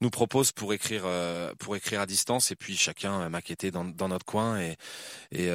nous 0.00 0.10
propose 0.10 0.52
pour 0.52 0.72
écrire, 0.72 1.04
pour 1.58 1.76
écrire 1.76 2.00
à 2.00 2.06
distance 2.06 2.50
et 2.50 2.56
puis 2.56 2.74
chacun 2.74 3.28
maqueter 3.28 3.70
dans, 3.70 3.84
dans 3.84 4.08
notre 4.08 4.24
coin 4.24 4.58
et 4.58 4.76
et, 5.30 5.50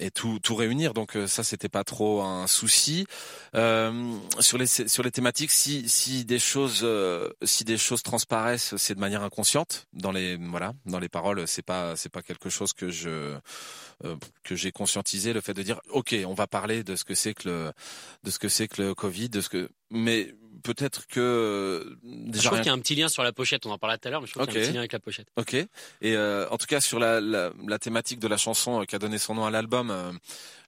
et 0.00 0.10
tout 0.10 0.38
tout 0.42 0.54
réunir. 0.54 0.94
Donc 0.94 1.18
ça, 1.26 1.44
c'était 1.44 1.68
pas 1.68 1.84
trop 1.84 2.22
un 2.22 2.46
souci. 2.46 3.06
sur 3.52 4.58
les 4.58 4.66
sur 4.66 5.02
les 5.02 5.10
thématiques, 5.10 5.50
si 5.50 5.86
si 5.90 6.24
des 6.24 6.38
choses 6.38 6.86
si 7.42 7.64
des 7.64 7.76
choses 7.76 8.02
transparaissent, 8.02 8.74
c'est 8.78 8.94
de 8.94 9.00
manière 9.00 9.22
inconsciente 9.22 9.86
dans 9.92 10.10
les 10.10 10.36
voilà 10.36 10.72
dans 10.86 10.98
les 10.98 11.10
paroles. 11.10 11.46
C'est 11.46 11.60
pas 11.60 11.94
c'est 11.94 12.08
pas 12.08 12.22
quelque 12.22 12.48
chose 12.48 12.72
que 12.72 12.88
je 12.88 13.36
que 14.42 14.56
j'ai 14.56 14.72
conscientisé 14.72 15.34
le 15.34 15.42
fait 15.42 15.52
de 15.52 15.62
dire 15.62 15.80
ok 15.90 16.16
on 16.26 16.34
va 16.34 16.46
parler 16.46 16.82
de 16.82 16.96
ce 16.96 17.04
que 17.04 17.14
c'est 17.14 17.31
que 17.34 17.48
le 17.48 17.72
de 18.24 18.30
ce 18.30 18.38
que 18.38 18.48
c'est 18.48 18.68
que 18.68 18.82
le 18.82 18.94
Covid, 18.94 19.28
de 19.28 19.40
ce 19.40 19.48
que 19.48 19.68
mais 19.90 20.34
peut-être 20.62 21.06
que 21.06 21.20
euh, 21.20 21.96
déjà 22.02 22.42
je 22.42 22.46
crois 22.46 22.58
qu'il 22.58 22.68
y 22.68 22.70
a 22.70 22.72
un 22.72 22.78
petit 22.78 22.94
lien 22.94 23.08
sur 23.08 23.22
la 23.22 23.32
pochette. 23.32 23.66
On 23.66 23.70
en 23.70 23.78
parlait 23.78 23.98
tout 23.98 24.08
à 24.08 24.10
l'heure, 24.10 24.20
mais 24.20 24.26
je 24.26 24.32
crois 24.32 24.46
qu'il 24.46 24.56
y 24.56 24.58
a 24.58 24.62
un 24.62 24.64
petit 24.64 24.72
lien 24.72 24.80
avec 24.80 24.92
la 24.92 25.00
pochette. 25.00 25.28
Ok. 25.36 25.54
Et 25.54 25.68
euh, 26.04 26.48
en 26.50 26.58
tout 26.58 26.66
cas 26.66 26.80
sur 26.80 26.98
la, 26.98 27.20
la, 27.20 27.50
la, 27.66 27.78
thématique 27.78 28.18
de 28.18 28.28
la 28.28 28.36
chanson 28.36 28.80
euh, 28.80 28.84
qui 28.84 28.94
a 28.94 28.98
donné 28.98 29.18
son 29.18 29.34
nom 29.34 29.44
à 29.44 29.50
l'album, 29.50 30.18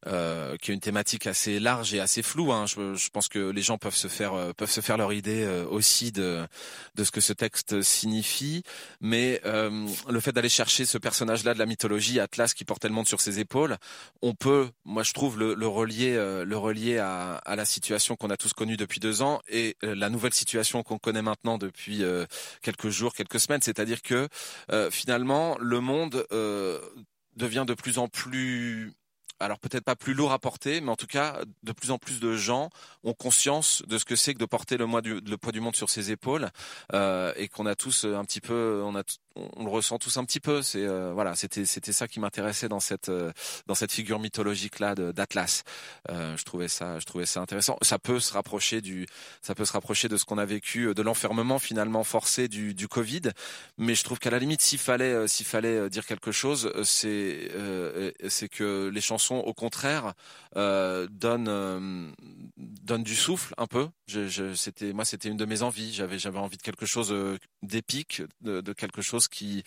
euh, 0.06 0.14
euh, 0.14 0.56
qui 0.56 0.70
est 0.70 0.74
une 0.74 0.80
thématique 0.80 1.26
assez 1.26 1.58
large 1.60 1.94
et 1.94 2.00
assez 2.00 2.22
floue. 2.22 2.52
Hein. 2.52 2.66
Je, 2.66 2.94
je, 2.94 3.10
pense 3.10 3.28
que 3.28 3.50
les 3.50 3.62
gens 3.62 3.78
peuvent 3.78 3.94
se 3.94 4.08
faire 4.08 4.54
peuvent 4.54 4.70
se 4.70 4.80
faire 4.80 4.96
leur 4.96 5.12
idée 5.12 5.46
aussi 5.70 6.12
de 6.12 6.46
de 6.94 7.04
ce 7.04 7.10
que 7.10 7.20
ce 7.20 7.32
texte 7.32 7.82
signifie. 7.82 8.62
Mais 9.00 9.40
le 9.44 10.20
fait 10.20 10.32
d'aller 10.32 10.48
chercher 10.48 10.84
ce 10.84 10.98
personnage-là 10.98 11.54
de 11.54 11.58
la 11.58 11.66
mythologie, 11.66 12.20
Atlas, 12.20 12.54
qui 12.54 12.64
portait 12.64 12.88
le 12.88 12.94
monde 12.94 13.06
sur 13.06 13.20
ses 13.20 13.38
épaules, 13.38 13.76
on 14.22 14.34
peut, 14.34 14.68
moi 14.84 15.02
je 15.02 15.12
trouve, 15.12 15.38
le, 15.38 15.54
le 15.54 15.66
relier 15.66 16.14
le 16.14 16.56
relier 16.56 16.98
à, 16.98 17.36
à 17.36 17.56
la 17.56 17.64
situation 17.64 18.16
qu'on 18.16 18.30
a 18.30 18.36
tous 18.36 18.52
connue 18.52 18.76
depuis 18.76 19.00
deux 19.00 19.22
ans 19.22 19.40
et 19.48 19.76
euh, 19.84 19.94
la 19.94 20.10
nouvelle 20.10 20.34
situation 20.34 20.82
qu'on 20.82 20.98
connaît 20.98 21.22
maintenant 21.22 21.58
depuis 21.58 22.02
euh, 22.02 22.26
quelques 22.62 22.88
jours, 22.88 23.14
quelques 23.14 23.40
semaines, 23.40 23.62
c'est-à-dire 23.62 24.02
que 24.02 24.28
euh, 24.70 24.90
finalement 24.90 25.56
le 25.60 25.80
monde 25.80 26.26
devient 27.36 27.64
de 27.66 27.74
plus 27.74 27.98
en 27.98 28.08
plus 28.08 28.92
alors 29.40 29.58
peut-être 29.58 29.84
pas 29.84 29.96
plus 29.96 30.14
lourd 30.14 30.32
à 30.32 30.38
porter, 30.38 30.80
mais 30.80 30.90
en 30.90 30.96
tout 30.96 31.06
cas, 31.06 31.40
de 31.62 31.72
plus 31.72 31.90
en 31.90 31.98
plus 31.98 32.20
de 32.20 32.36
gens 32.36 32.70
ont 33.02 33.14
conscience 33.14 33.82
de 33.86 33.98
ce 33.98 34.04
que 34.04 34.16
c'est 34.16 34.34
que 34.34 34.38
de 34.38 34.46
porter 34.46 34.76
le, 34.76 35.36
poids 35.36 35.52
du 35.52 35.60
monde 35.60 35.76
sur 35.76 35.90
ses 35.90 36.10
épaules, 36.10 36.50
euh, 36.92 37.32
et 37.36 37.48
qu'on 37.48 37.66
a 37.66 37.74
tous 37.74 38.04
un 38.04 38.24
petit 38.24 38.40
peu, 38.40 38.82
on 38.84 38.94
a, 38.94 39.02
on 39.36 39.64
le 39.64 39.70
ressent 39.70 39.98
tous 39.98 40.16
un 40.16 40.24
petit 40.24 40.40
peu. 40.40 40.62
C'est 40.62 40.84
euh, 40.84 41.12
voilà, 41.12 41.34
c'était 41.34 41.64
c'était 41.64 41.92
ça 41.92 42.08
qui 42.08 42.20
m'intéressait 42.20 42.68
dans 42.68 42.80
cette 42.80 43.08
euh, 43.08 43.32
dans 43.66 43.74
cette 43.74 43.92
figure 43.92 44.18
mythologique 44.18 44.78
là 44.78 44.94
d'Atlas. 44.94 45.64
Euh, 46.10 46.36
je 46.36 46.44
trouvais 46.44 46.68
ça, 46.68 46.98
je 46.98 47.04
trouvais 47.04 47.26
ça 47.26 47.40
intéressant. 47.40 47.76
Ça 47.82 47.98
peut 47.98 48.20
se 48.20 48.32
rapprocher 48.32 48.80
du, 48.80 49.06
ça 49.42 49.54
peut 49.54 49.64
se 49.64 49.72
rapprocher 49.72 50.08
de 50.08 50.16
ce 50.16 50.24
qu'on 50.24 50.38
a 50.38 50.44
vécu, 50.44 50.94
de 50.94 51.02
l'enfermement 51.02 51.58
finalement 51.58 52.04
forcé 52.04 52.48
du, 52.48 52.74
du 52.74 52.88
Covid, 52.88 53.22
mais 53.78 53.94
je 53.94 54.04
trouve 54.04 54.18
qu'à 54.18 54.30
la 54.30 54.38
limite, 54.38 54.60
s'il 54.60 54.78
fallait 54.78 55.26
s'il 55.28 55.46
fallait 55.46 55.88
dire 55.90 56.06
quelque 56.06 56.32
chose, 56.32 56.72
c'est 56.84 57.50
c'est 58.28 58.48
que 58.48 58.90
les 58.92 59.00
chansons 59.00 59.23
au 59.30 59.54
contraire, 59.54 60.14
euh, 60.56 61.06
donne 61.10 61.46
euh, 61.48 62.10
donne 62.56 63.02
du 63.02 63.16
souffle 63.16 63.54
un 63.58 63.66
peu. 63.66 63.88
Je, 64.06 64.54
c'était 64.54 64.92
moi, 64.92 65.04
c'était 65.04 65.28
une 65.28 65.36
de 65.36 65.44
mes 65.44 65.62
envies. 65.62 65.92
J'avais 65.92 66.18
j'avais 66.18 66.38
envie 66.38 66.56
de 66.56 66.62
quelque 66.62 66.86
chose 66.86 67.12
euh, 67.12 67.38
d'épique, 67.62 68.22
de, 68.40 68.72
quelque 68.72 69.02
chose 69.02 69.28
qui 69.28 69.62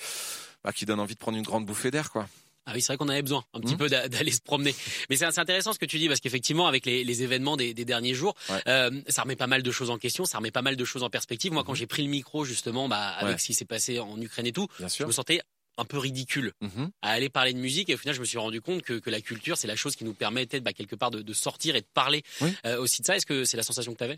bah, 0.64 0.74
qui 0.74 0.86
donne 0.86 1.00
envie 1.00 1.16
de 1.16 1.20
prendre 1.20 1.38
une 1.38 1.44
grande 1.44 1.66
bouffée 1.66 1.92
d'air, 1.92 2.12
quoi. 2.12 2.28
Ah 2.70 2.74
oui, 2.76 2.82
c'est 2.82 2.88
vrai 2.88 2.98
qu'on 2.98 3.08
avait 3.08 3.22
besoin 3.22 3.46
un 3.54 3.62
petit 3.62 3.76
mmh. 3.76 3.78
peu 3.78 3.88
d'aller 3.88 4.32
se 4.32 4.42
promener. 4.42 4.76
Mais 5.10 5.16
c'est 5.16 5.40
intéressant 5.40 5.72
ce 5.72 5.80
que 5.80 5.86
tu 5.86 6.00
dis 6.00 6.10
parce 6.10 6.20
qu'effectivement, 6.20 6.68
avec 6.68 6.86
les, 6.86 7.24
événements 7.24 7.56
des, 7.56 7.74
derniers 7.74 8.14
jours, 8.14 8.36
ça 8.66 9.22
remet 9.22 9.38
pas 9.38 9.48
mal 9.48 9.64
de 9.64 9.72
choses 9.72 9.90
en 9.90 9.98
question, 9.98 10.26
ça 10.26 10.40
remet 10.40 10.52
pas 10.52 10.62
mal 10.62 10.76
de 10.76 10.84
choses 10.84 11.02
en 11.02 11.10
perspective. 11.10 11.54
Moi, 11.54 11.64
quand 11.64 11.72
mmh. 11.72 11.76
j'ai 11.78 11.88
pris 11.88 12.04
le 12.04 12.10
micro 12.10 12.44
justement, 12.44 12.90
bah, 12.90 13.08
avec 13.20 13.40
ce 13.40 13.46
qui 13.46 13.54
s'est 13.54 13.64
passé 13.64 14.00
en 14.00 14.20
Ukraine 14.20 14.48
et 14.48 14.52
tout, 14.52 14.68
je 14.80 15.06
me 15.06 15.14
sentais 15.14 15.40
un 15.78 15.86
peu 15.86 15.98
ridicule 15.98 16.54
mhm. 16.62 16.90
à 17.02 17.12
aller 17.12 17.30
parler 17.30 17.54
de 17.54 17.60
musique. 17.60 17.90
Et 17.90 17.96
au 17.96 17.98
final, 17.98 18.16
je 18.16 18.20
me 18.20 18.26
suis 18.26 18.38
rendu 18.38 18.62
compte 18.62 18.82
que, 18.82 18.94
que 18.94 19.10
la 19.10 19.22
culture, 19.22 19.58
c'est 19.58 19.68
la 19.68 19.76
chose 19.76 19.96
qui 19.96 20.06
nous 20.06 20.14
permettait 20.14 20.60
bah, 20.60 20.74
quelque 20.74 20.96
part 20.96 21.12
de, 21.12 21.22
de, 21.22 21.34
sortir 21.34 21.76
et 21.76 21.82
de 21.82 21.88
parler 21.94 22.24
euh, 22.66 22.80
aussi 22.80 23.02
de 23.02 23.08
ça. 23.08 23.16
Est-ce 23.16 23.26
que 23.26 23.46
c'est 23.46 23.58
la 23.58 23.64
sensation 23.64 23.94
que 23.94 23.98
tu 23.98 24.04
avais 24.04 24.18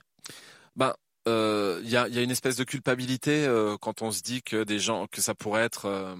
Ben, 0.75 0.93
il 1.25 1.89
y, 1.89 1.97
a, 1.97 2.07
y, 2.07 2.17
a, 2.17 2.21
une 2.21 2.31
espèce 2.31 2.55
de 2.55 2.63
culpabilité 2.63 3.45
euh, 3.45 3.77
quand 3.77 4.01
on 4.01 4.11
se 4.11 4.21
dit 4.21 4.41
que 4.41 4.63
des 4.63 4.79
gens, 4.79 5.05
que 5.07 5.21
ça 5.21 5.35
pourrait 5.35 5.63
être 5.63 5.85
euh, 5.85 6.15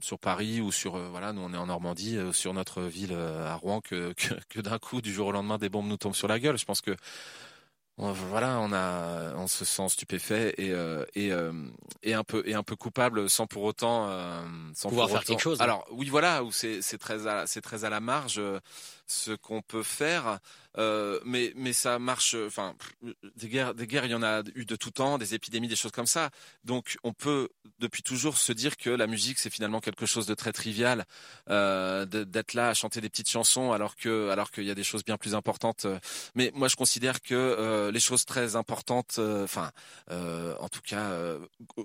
sur 0.00 0.18
Paris 0.18 0.60
ou 0.60 0.72
sur 0.72 0.98
voilà, 0.98 1.32
nous 1.32 1.42
on 1.42 1.54
est 1.54 1.56
en 1.56 1.66
Normandie, 1.66 2.18
sur 2.32 2.52
notre 2.52 2.82
ville 2.82 3.12
à 3.12 3.54
Rouen, 3.54 3.80
que, 3.80 4.12
que, 4.14 4.34
que 4.48 4.60
d'un 4.60 4.78
coup, 4.78 5.00
du 5.00 5.12
jour 5.12 5.28
au 5.28 5.32
lendemain, 5.32 5.58
des 5.58 5.68
bombes 5.68 5.86
nous 5.86 5.98
tombent 5.98 6.16
sur 6.16 6.26
la 6.26 6.40
gueule. 6.40 6.58
Je 6.58 6.64
pense 6.64 6.80
que 6.80 6.96
voilà, 7.96 8.58
on 8.58 8.72
a, 8.72 9.34
on 9.36 9.46
se 9.46 9.64
sent 9.64 9.88
stupéfait 9.88 10.54
et 10.58 10.72
euh, 10.72 11.04
et, 11.14 11.32
euh, 11.32 11.52
et 12.02 12.14
un 12.14 12.24
peu 12.24 12.42
et 12.44 12.54
un 12.54 12.64
peu 12.64 12.74
coupable 12.74 13.30
sans 13.30 13.46
pour 13.46 13.62
autant 13.62 14.08
euh, 14.08 14.40
sans 14.74 14.88
pouvoir 14.88 15.08
faire 15.08 15.24
quelque 15.24 15.40
chose. 15.40 15.60
Hein. 15.60 15.64
Alors 15.64 15.86
oui, 15.92 16.08
voilà, 16.08 16.42
où 16.42 16.50
c'est 16.50 16.82
c'est 16.82 16.98
très 16.98 17.18
c'est 17.46 17.60
très 17.60 17.84
à 17.84 17.90
la 17.90 18.00
marge. 18.00 18.40
ce 19.06 19.32
qu'on 19.32 19.62
peut 19.62 19.82
faire. 19.82 20.38
Euh, 20.78 21.20
mais 21.24 21.52
mais 21.56 21.72
ça 21.72 21.98
marche. 21.98 22.36
Enfin, 22.46 22.74
des 23.36 23.48
guerres, 23.48 23.74
des 23.74 23.86
guerres, 23.86 24.06
il 24.06 24.10
y 24.10 24.14
en 24.14 24.22
a 24.22 24.42
eu 24.54 24.64
de 24.64 24.76
tout 24.76 24.90
temps, 24.90 25.18
des 25.18 25.34
épidémies, 25.34 25.68
des 25.68 25.76
choses 25.76 25.92
comme 25.92 26.06
ça. 26.06 26.30
Donc, 26.64 26.96
on 27.04 27.12
peut 27.12 27.48
depuis 27.78 28.02
toujours 28.02 28.36
se 28.36 28.52
dire 28.52 28.76
que 28.76 28.90
la 28.90 29.06
musique, 29.06 29.38
c'est 29.38 29.50
finalement 29.50 29.80
quelque 29.80 30.06
chose 30.06 30.26
de 30.26 30.34
très 30.34 30.52
trivial, 30.52 31.04
euh, 31.50 32.04
d'être 32.06 32.54
là 32.54 32.68
à 32.68 32.74
chanter 32.74 33.00
des 33.00 33.08
petites 33.08 33.30
chansons, 33.30 33.72
alors 33.72 33.96
que 33.96 34.30
alors 34.30 34.50
qu'il 34.50 34.64
y 34.64 34.70
a 34.70 34.74
des 34.74 34.84
choses 34.84 35.04
bien 35.04 35.16
plus 35.16 35.34
importantes. 35.34 35.86
Mais 36.34 36.50
moi, 36.54 36.68
je 36.68 36.76
considère 36.76 37.20
que 37.20 37.34
euh, 37.34 37.90
les 37.90 38.00
choses 38.00 38.24
très 38.24 38.56
importantes, 38.56 39.16
euh, 39.18 39.44
enfin, 39.44 39.70
euh, 40.10 40.54
en 40.60 40.68
tout 40.68 40.80
cas, 40.80 41.12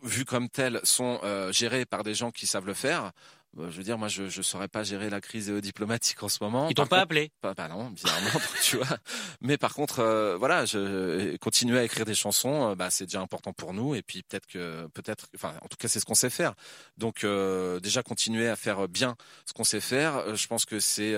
vues 0.04 0.26
comme 0.26 0.50
telles, 0.50 0.80
sont 0.84 1.20
gérées 1.52 1.86
par 1.86 2.04
des 2.04 2.14
gens 2.14 2.32
qui 2.32 2.48
savent 2.48 2.66
le 2.66 2.74
faire. 2.74 3.12
Bah, 3.54 3.66
je 3.70 3.78
veux 3.78 3.84
dire, 3.84 3.98
moi, 3.98 4.08
je 4.08 4.24
ne 4.24 4.44
saurais 4.44 4.68
pas 4.68 4.84
gérer 4.84 5.10
la 5.10 5.22
crise 5.22 5.50
diplomatique 5.50 6.22
en 6.22 6.30
ce 6.30 6.44
moment. 6.44 6.70
Ils 6.70 6.76
t'ont 6.76 6.86
pas 6.86 7.00
appelé 7.00 7.32
pas, 7.42 7.68
non, 7.68 7.90
bizarrement, 7.90 8.30
tu 8.64 8.78
vois. 8.78 8.98
Mais 9.42 9.58
par 9.58 9.74
contre, 9.74 10.00
euh, 10.00 10.38
voilà, 10.38 10.66
je 10.66 11.36
continuer 11.38 11.80
à 11.80 11.84
écrire 11.84 12.06
des 12.06 12.14
chansons, 12.14 12.72
euh, 12.72 12.76
bah, 12.76 12.90
c'est 12.92 13.06
déjà 13.06 13.22
important 13.22 13.52
pour 13.52 13.74
nous. 13.74 13.96
Et 13.96 14.04
puis 14.04 14.22
peut-être 14.22 14.46
que, 14.46 14.88
peut-être, 14.94 15.28
enfin, 15.36 15.54
en 15.62 15.68
tout 15.68 15.78
cas, 15.78 15.88
c'est 15.88 16.00
ce 16.00 16.06
qu'on 16.06 16.16
sait 16.16 16.30
faire. 16.30 16.54
Donc 16.98 17.24
euh, 17.24 17.80
déjà 17.80 18.04
continuer 18.04 18.48
à 18.48 18.56
faire 18.56 18.88
bien 18.88 19.16
ce 19.46 19.54
qu'on 19.54 19.64
sait 19.64 19.82
faire. 19.82 20.36
Je 20.36 20.48
pense 20.48 20.66
que 20.66 20.80
c'est 20.80 21.16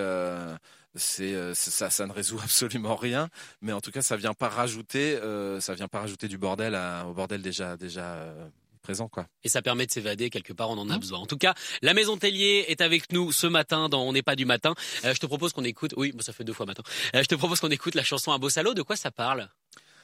c'est 0.95 1.53
ça, 1.53 1.89
ça 1.89 2.05
ne 2.05 2.11
résout 2.13 2.39
absolument 2.43 2.95
rien, 2.95 3.29
mais 3.61 3.73
en 3.73 3.81
tout 3.81 3.91
cas, 3.91 4.01
ça 4.01 4.15
vient 4.15 4.33
pas 4.33 4.49
rajouter, 4.49 5.19
ça 5.59 5.73
vient 5.73 5.87
pas 5.87 5.99
rajouter 5.99 6.27
du 6.27 6.37
bordel 6.37 6.75
à, 6.75 7.05
au 7.07 7.13
bordel 7.13 7.41
déjà 7.41 7.77
déjà 7.77 8.33
présent 8.81 9.07
quoi. 9.07 9.27
Et 9.43 9.49
ça 9.49 9.61
permet 9.61 9.85
de 9.85 9.91
s'évader 9.91 10.29
quelque 10.29 10.53
part, 10.53 10.69
on 10.69 10.77
en 10.77 10.89
a 10.89 10.97
mmh. 10.97 10.99
besoin. 10.99 11.19
En 11.19 11.25
tout 11.25 11.37
cas, 11.37 11.53
la 11.81 11.93
Maison 11.93 12.17
Tellier 12.17 12.65
est 12.67 12.81
avec 12.81 13.11
nous 13.11 13.31
ce 13.31 13.47
matin 13.47 13.89
dans 13.89 14.03
On 14.03 14.13
n'est 14.13 14.21
pas 14.21 14.35
du 14.35 14.45
matin. 14.45 14.73
Euh, 15.05 15.13
je 15.13 15.19
te 15.19 15.25
propose 15.25 15.53
qu'on 15.53 15.63
écoute. 15.63 15.93
Oui, 15.97 16.13
ça 16.19 16.33
fait 16.33 16.43
deux 16.43 16.53
fois 16.53 16.65
matin. 16.65 16.83
Euh, 17.15 17.21
je 17.23 17.27
te 17.27 17.35
propose 17.35 17.59
qu'on 17.59 17.69
écoute 17.69 17.95
la 17.95 18.03
chanson 18.03 18.31
Un 18.31 18.39
beau 18.39 18.49
salaud. 18.49 18.73
De 18.73 18.81
quoi 18.81 18.95
ça 18.95 19.11
parle? 19.11 19.49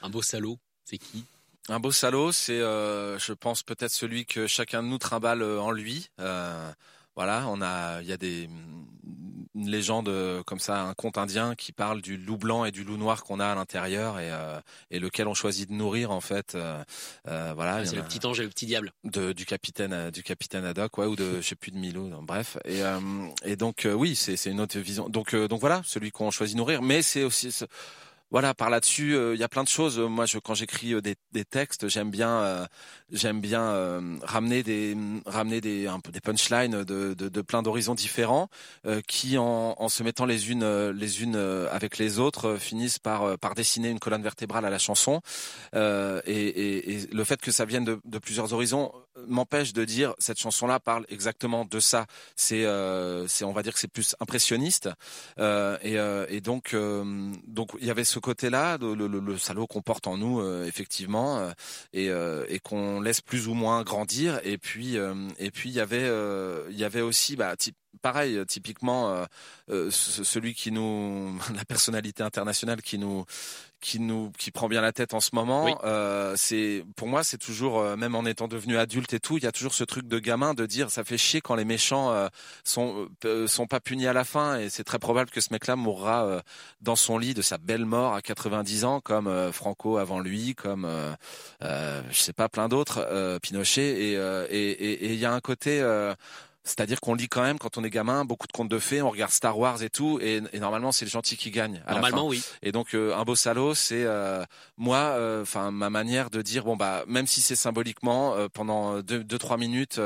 Un 0.02 0.10
beau 0.10 0.22
salaud, 0.22 0.60
c'est 0.86 0.98
qui? 0.98 1.26
Un 1.70 1.80
beau 1.80 1.92
salaud, 1.92 2.32
c'est, 2.32 2.60
euh, 2.60 3.20
je 3.20 3.34
pense, 3.34 3.64
peut-être 3.64 3.92
celui 3.92 4.26
que 4.26 4.48
chacun 4.48 4.84
de 4.84 4.88
nous 4.88 5.00
trimballe 5.00 5.44
en 5.44 5.72
lui. 5.72 6.10
voilà, 6.18 7.48
on 7.48 7.62
a, 7.62 8.02
il 8.02 8.08
y 8.08 8.14
a 8.14 8.18
des, 8.18 8.48
une 9.58 9.70
légende 9.70 10.08
euh, 10.10 10.44
comme 10.44 10.60
ça, 10.60 10.84
un 10.84 10.94
conte 10.94 11.18
indien 11.18 11.56
qui 11.56 11.72
parle 11.72 12.02
du 12.02 12.18
loup 12.18 12.38
blanc 12.38 12.64
et 12.64 12.72
du 12.72 12.84
loup 12.84 12.98
noir 12.98 13.24
qu'on 13.24 13.40
a 13.40 13.48
à 13.48 13.56
l'intérieur 13.56 14.20
et, 14.20 14.32
euh, 14.32 14.60
et 14.92 15.00
lequel 15.00 15.28
on 15.28 15.34
choisit 15.34 15.70
de 15.70 15.74
nourrir 15.74 16.12
en 16.12 16.22
fait. 16.22 16.56
Euh, 16.56 16.84
voilà. 17.26 17.76
Ah, 17.78 17.86
c'est 17.86 17.96
le 17.96 18.04
petit 18.04 18.26
ange 18.26 18.40
et 18.40 18.44
le 18.44 18.50
petit 18.50 18.68
diable. 18.68 18.94
De, 19.04 19.34
du 19.34 19.46
capitaine, 19.46 20.12
du 20.12 20.24
capitaine 20.24 20.64
Haddock, 20.64 20.98
ouais, 20.98 21.06
ou 21.06 21.16
de, 21.16 21.38
je 21.42 21.48
sais 21.48 21.56
plus 21.56 21.72
de 21.72 21.78
Milo. 21.78 22.10
bref. 22.22 22.58
Et, 22.66 22.82
et 23.44 23.56
donc 23.56 23.88
oui, 23.92 24.16
c'est 24.16 24.38
c'est 24.38 24.52
une 24.52 24.62
autre 24.62 24.78
vision. 24.80 25.10
Donc 25.10 25.36
donc 25.36 25.60
voilà, 25.60 25.82
celui 25.86 26.12
qu'on 26.12 26.32
choisit 26.32 26.56
de 26.56 26.60
nourrir, 26.60 26.82
mais 26.82 27.02
c'est 27.02 27.24
aussi 27.24 27.52
voilà, 28.30 28.54
par 28.54 28.70
là-dessus, 28.70 29.16
euh, 29.16 29.36
il 29.36 29.40
y 29.40 29.44
a 29.44 29.48
plein 29.48 29.64
de 29.64 29.70
choses. 29.70 30.00
Moi, 30.00 30.26
je, 30.26 30.38
quand 30.38 30.54
j'écris 30.54 30.94
euh, 30.94 31.02
des, 31.02 31.16
des, 31.32 31.46
textes, 31.46 31.88
j'aime 31.88 32.12
bien, 32.12 32.30
euh, 32.42 32.66
j'aime 33.12 33.40
bien 33.40 34.02
ramener 34.24 34.64
des, 34.64 34.98
ramener 35.26 35.62
des, 35.62 35.88
un 35.88 36.00
peu 36.00 36.12
des 36.12 36.20
punchlines 36.20 36.84
de, 36.84 37.14
de, 37.14 37.30
de 37.30 37.42
plein 37.42 37.62
d'horizons 37.62 37.96
différents, 37.96 38.50
qui, 39.08 39.38
en, 39.38 39.76
en, 39.78 39.90
se 39.90 40.04
mettant 40.04 40.26
les 40.26 40.52
unes, 40.52 40.90
les 40.92 41.24
unes 41.24 41.36
avec 41.72 41.98
les 41.98 42.20
autres, 42.20 42.58
finissent 42.58 43.00
par, 43.00 43.38
par 43.40 43.56
dessiner 43.56 43.90
une 43.90 44.00
colonne 44.00 44.24
vertébrale 44.24 44.66
à 44.66 44.70
la 44.70 44.80
chanson. 44.80 45.22
Et, 45.74 45.80
et, 46.28 46.94
et, 46.94 47.08
le 47.08 47.24
fait 47.24 47.40
que 47.40 47.52
ça 47.52 47.66
vienne 47.66 47.86
de, 47.86 48.00
de 48.04 48.20
plusieurs 48.20 48.54
horizons 48.54 48.92
m'empêche 49.28 49.74
de 49.74 49.84
dire 49.86 50.14
cette 50.20 50.40
chanson-là 50.40 50.80
parle 50.80 51.06
exactement 51.10 51.66
de 51.66 51.80
ça. 51.80 52.06
C'est, 52.36 52.66
c'est, 53.28 53.46
on 53.46 53.54
va 53.54 53.64
dire 53.64 53.74
que 53.74 53.80
c'est 53.80 53.88
plus 53.88 54.16
impressionniste. 54.20 54.90
et, 55.40 55.98
et 56.30 56.42
donc, 56.42 56.76
donc, 57.48 57.72
il 57.80 57.88
y 57.88 57.92
avait 57.92 58.04
ce 58.04 58.18
ce 58.18 58.20
côté-là, 58.20 58.80
le, 58.82 58.96
le, 58.96 59.38
salaud 59.38 59.68
qu'on 59.68 59.84
porte 59.84 60.08
en 60.08 60.18
nous, 60.18 60.40
euh, 60.40 60.66
effectivement, 60.66 61.38
euh, 61.38 61.52
et, 61.94 62.10
euh, 62.10 62.46
et 62.50 62.58
qu'on 62.58 62.97
laisse 63.02 63.22
plus 63.22 63.48
ou 63.48 63.54
moins 63.54 63.84
grandir. 63.84 64.40
Et 64.44 64.58
puis, 64.58 64.98
et 65.38 65.52
puis 65.52 65.70
il 65.70 65.76
y 65.76 65.80
avait, 65.80 66.10
il 66.70 66.78
y 66.78 66.84
avait 66.84 67.02
aussi, 67.02 67.36
bah, 67.36 67.56
pareil, 67.98 68.40
typiquement, 68.48 69.26
celui 69.68 70.54
qui 70.54 70.72
nous, 70.72 71.40
la 71.56 71.66
personnalité 71.66 72.24
internationale 72.24 72.82
qui 72.82 72.98
nous, 72.98 73.26
qui 73.80 74.00
nous 74.00 74.32
qui 74.38 74.52
prend 74.52 74.68
bien 74.68 74.82
la 74.82 74.92
tête 74.92 75.14
en 75.14 75.20
ce 75.20 75.32
moment. 75.34 75.80
Euh, 75.84 76.34
c'est 76.36 76.84
pour 76.96 77.08
moi 77.08 77.24
c'est 77.24 77.38
toujours 77.38 77.80
euh, 77.80 77.96
même 77.96 78.16
en 78.16 78.26
étant 78.26 78.48
devenu 78.48 78.78
adulte 78.78 79.14
et 79.14 79.20
tout, 79.20 79.38
il 79.38 79.44
y 79.44 79.48
a 79.48 79.52
toujours 79.52 79.74
ce 79.74 79.84
truc 79.84 80.08
de 80.08 80.20
gamin 80.20 80.54
de 80.54 80.66
dire 80.66 80.90
ça 80.90 81.04
fait 81.04 81.18
chier 81.18 81.42
quand 81.42 81.56
les 81.56 81.66
méchants 81.66 82.12
euh, 82.12 82.28
sont 82.64 83.08
euh, 83.26 83.48
sont 83.48 83.68
pas 83.68 83.80
punis 83.80 84.08
à 84.08 84.14
la 84.14 84.24
fin 84.24 84.60
et 84.60 84.70
c'est 84.70 84.84
très 84.84 85.00
probable 85.00 85.30
que 85.30 85.42
ce 85.42 85.50
mec-là 85.52 85.76
mourra 85.76 86.42
dans 86.82 86.96
son 86.96 87.18
lit 87.18 87.34
de 87.34 87.42
sa 87.42 87.58
belle 87.58 87.86
mort 87.86 88.14
à 88.16 88.22
90 88.22 88.86
ans 88.86 89.00
comme 89.00 89.52
Franco 89.52 89.98
avant 89.98 90.20
lui, 90.20 90.56
comme 90.56 90.88
je 91.62 92.14
sais 92.14 92.34
pas 92.34 92.50
plein 92.50 92.68
d'autres, 92.68 93.40
Pinochet 93.42 93.82
et 93.82 94.14
et 94.50 95.14
il 95.14 95.20
y 95.20 95.26
a 95.26 95.34
un 95.34 95.40
côté 95.40 95.82
c'est-à-dire 96.68 97.00
qu'on 97.00 97.16
lit 97.16 97.30
quand 97.30 97.42
même 97.42 97.58
quand 97.58 97.78
on 97.78 97.84
est 97.84 97.90
gamin 97.90 98.26
beaucoup 98.26 98.48
de 98.48 98.52
contes 98.52 98.70
de 98.70 98.80
fées, 98.80 99.02
on 99.02 99.10
regarde 99.10 99.32
Star 99.32 99.58
Wars 99.58 99.82
et 99.82 99.90
tout, 99.90 100.20
et, 100.22 100.42
normalement 100.60 100.92
c'est 100.92 101.06
le 101.06 101.12
gentil 101.12 101.38
qui 101.38 101.50
gagne. 101.50 101.82
normalement 101.90 102.28
oui. 102.28 102.44
Et 102.62 102.72
donc 102.72 102.94
euh, 102.94 103.16
un 103.16 103.24
beau 103.24 103.36
salaud, 103.36 103.74
c'est 103.74 104.04
euh, 104.04 104.44
moi, 104.76 104.98
euh, 104.98 105.42
enfin 105.42 105.72
ma 105.72 105.90
manière 105.90 106.30
de 106.30 106.42
dire 106.42 106.66
bon 106.66 106.76
bah 106.76 107.06
même 107.08 107.28
si 107.28 107.42
c'est 107.42 107.56
symboliquement 107.56 108.36
pendant 108.54 109.02
deux, 109.02 109.24
deux 109.24 109.38
trois 109.38 109.58
minutes. 109.58 110.00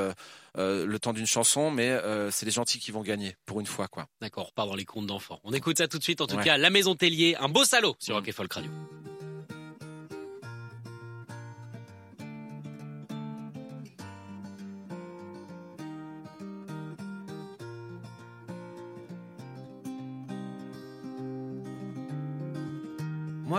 le 0.56 0.98
temps 0.98 1.14
d'une 1.14 1.26
chanson, 1.26 1.72
mais 1.72 1.98
c'est 2.30 2.46
les 2.46 2.52
gentils 2.52 2.80
qui 2.80 2.92
vont 2.92 3.02
gagner 3.02 3.36
pour 3.46 3.60
une 3.60 3.66
fois, 3.66 3.88
quoi. 3.88 4.08
D'accord, 4.22 4.54
pas 4.54 4.66
dans 4.66 4.76
les 4.76 4.86
contes 4.86 5.08
d'enfants. 5.08 5.40
On 5.44 5.54
écoute 5.54 5.78
ça 5.78 5.88
tout 5.88 5.98
de 5.98 6.04
suite. 6.04 6.22
En 6.22 6.28
tout 6.28 6.38
cas, 6.38 6.58
La 6.58 6.70
Maison 6.70 6.96
Tellier, 6.96 7.36
un 7.40 7.50
beau 7.50 7.64
salaud 7.66 7.96
sur 8.00 8.14
mmh. 8.14 8.18
Rock 8.18 8.28
et 8.28 8.32
Folk 8.32 8.54
Radio. 8.54 8.72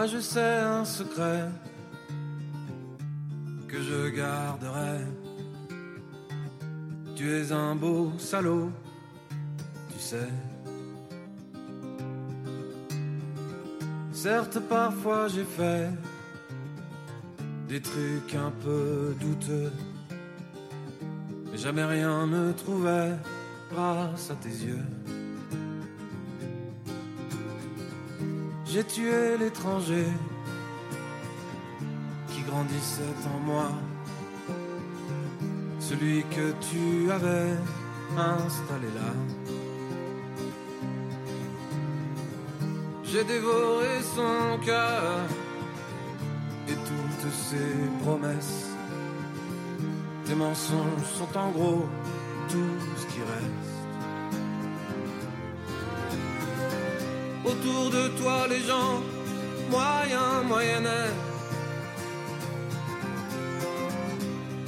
Je 0.05 0.19
sais 0.19 0.41
un 0.41 0.85
secret 0.85 1.49
que 3.69 3.81
je 3.81 4.09
garderai. 4.09 4.99
Tu 7.15 7.31
es 7.31 7.53
un 7.53 7.77
beau 7.77 8.13
salaud, 8.19 8.71
tu 9.93 9.99
sais. 9.99 10.29
Certes 14.13 14.59
parfois 14.69 15.29
j'ai 15.29 15.45
fait 15.45 15.89
des 17.69 17.81
trucs 17.81 18.35
un 18.35 18.51
peu 18.51 19.15
douteux, 19.21 19.73
mais 21.51 21.59
jamais 21.59 21.85
rien 21.85 22.27
ne 22.27 22.53
trouvait 22.53 23.13
grâce 23.71 24.31
à 24.31 24.35
tes 24.35 24.49
yeux. 24.49 24.85
J'ai 28.73 28.85
tué 28.85 29.37
l'étranger 29.39 30.07
qui 32.29 32.41
grandissait 32.41 33.03
en 33.27 33.39
moi, 33.41 33.69
celui 35.79 36.23
que 36.31 36.55
tu 36.71 37.13
avais 37.13 37.53
installé 38.17 38.89
là. 38.95 39.13
J'ai 43.05 43.25
dévoré 43.25 44.01
son 44.17 44.65
cœur 44.65 45.21
et 46.67 46.73
toutes 46.73 47.31
ses 47.31 48.03
promesses. 48.03 48.71
Tes 50.25 50.35
mensonges 50.35 51.05
sont 51.19 51.39
en 51.39 51.51
gros 51.51 51.85
tout 52.49 52.75
ce 52.97 53.07
qui 53.13 53.21
reste. 53.21 53.72
Autour 57.45 57.91
de 57.91 58.09
toi, 58.21 58.47
les 58.49 58.61
gens 58.61 59.01
moyens, 59.71 60.45
moyennaient. 60.47 61.15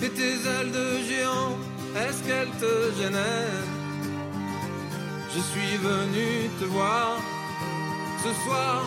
Et 0.03 0.11
tes 0.11 0.35
ailes 0.53 0.73
de 0.73 0.89
géant, 1.09 1.57
est-ce 1.97 2.23
qu'elles 2.25 2.57
te 2.65 2.75
gênaient 2.99 3.55
Je 5.35 5.41
suis 5.51 5.77
venu 5.77 6.51
te 6.61 6.65
voir 6.65 7.17
ce 8.23 8.31
soir 8.45 8.83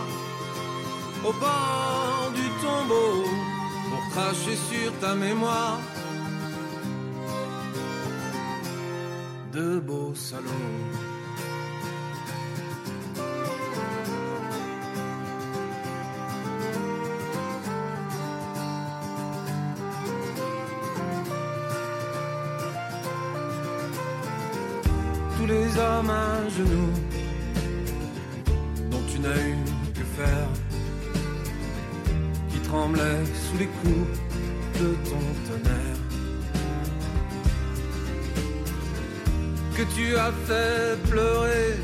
au 1.24 1.34
bord 1.34 2.32
du 2.36 2.48
tombeau 2.64 3.24
pour 3.90 4.04
cracher 4.12 4.58
sur 4.70 4.92
ta 5.00 5.16
mémoire 5.16 5.80
de 9.54 9.80
beaux 9.80 10.14
salons. 10.14 11.07
Les 25.48 25.78
hommes 25.78 26.10
à 26.10 26.50
genoux 26.58 27.18
n'as 29.20 29.36
eu 29.36 29.56
que 29.94 30.06
faire, 30.18 30.50
qui 32.50 32.60
tremblait 32.60 33.26
sous 33.44 33.58
les 33.58 33.68
coups 33.80 34.08
de 34.80 34.90
ton 35.10 35.24
tonnerre. 35.48 36.02
Que 39.76 39.84
tu 39.96 40.16
as 40.18 40.32
fait 40.48 41.10
pleurer, 41.10 41.76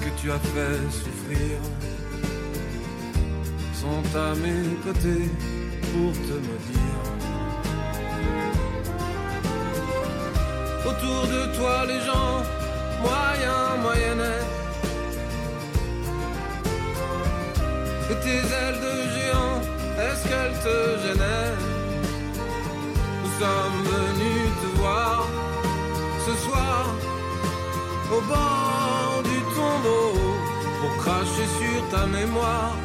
que 0.00 0.10
tu 0.20 0.30
as 0.30 0.38
fait 0.38 0.78
souffrir, 0.90 1.58
sont 3.74 4.18
à 4.18 4.34
mes 4.34 4.64
côtés 4.84 5.30
pour 5.92 6.12
te 6.12 6.34
maudire. 6.46 6.85
Autour 10.98 11.26
de 11.26 11.56
toi, 11.56 11.84
les 11.86 12.00
gens 12.00 12.42
moyens, 13.02 13.78
moyennettes. 13.82 14.46
Et 18.10 18.14
tes 18.24 18.40
ailes 18.60 18.80
de 18.86 18.94
géant, 19.14 19.60
est-ce 20.00 20.22
qu'elles 20.28 20.58
te 20.64 20.76
gênaient? 21.02 21.54
Nous 23.22 23.32
sommes 23.40 23.80
venus 23.94 24.48
te 24.62 24.78
voir 24.78 25.26
ce 26.26 26.34
soir 26.46 26.86
au 28.10 28.20
bord 28.22 29.22
du 29.24 29.38
tombeau 29.54 30.12
pour 30.80 30.96
cracher 31.02 31.46
sur 31.58 31.88
ta 31.90 32.06
mémoire. 32.06 32.76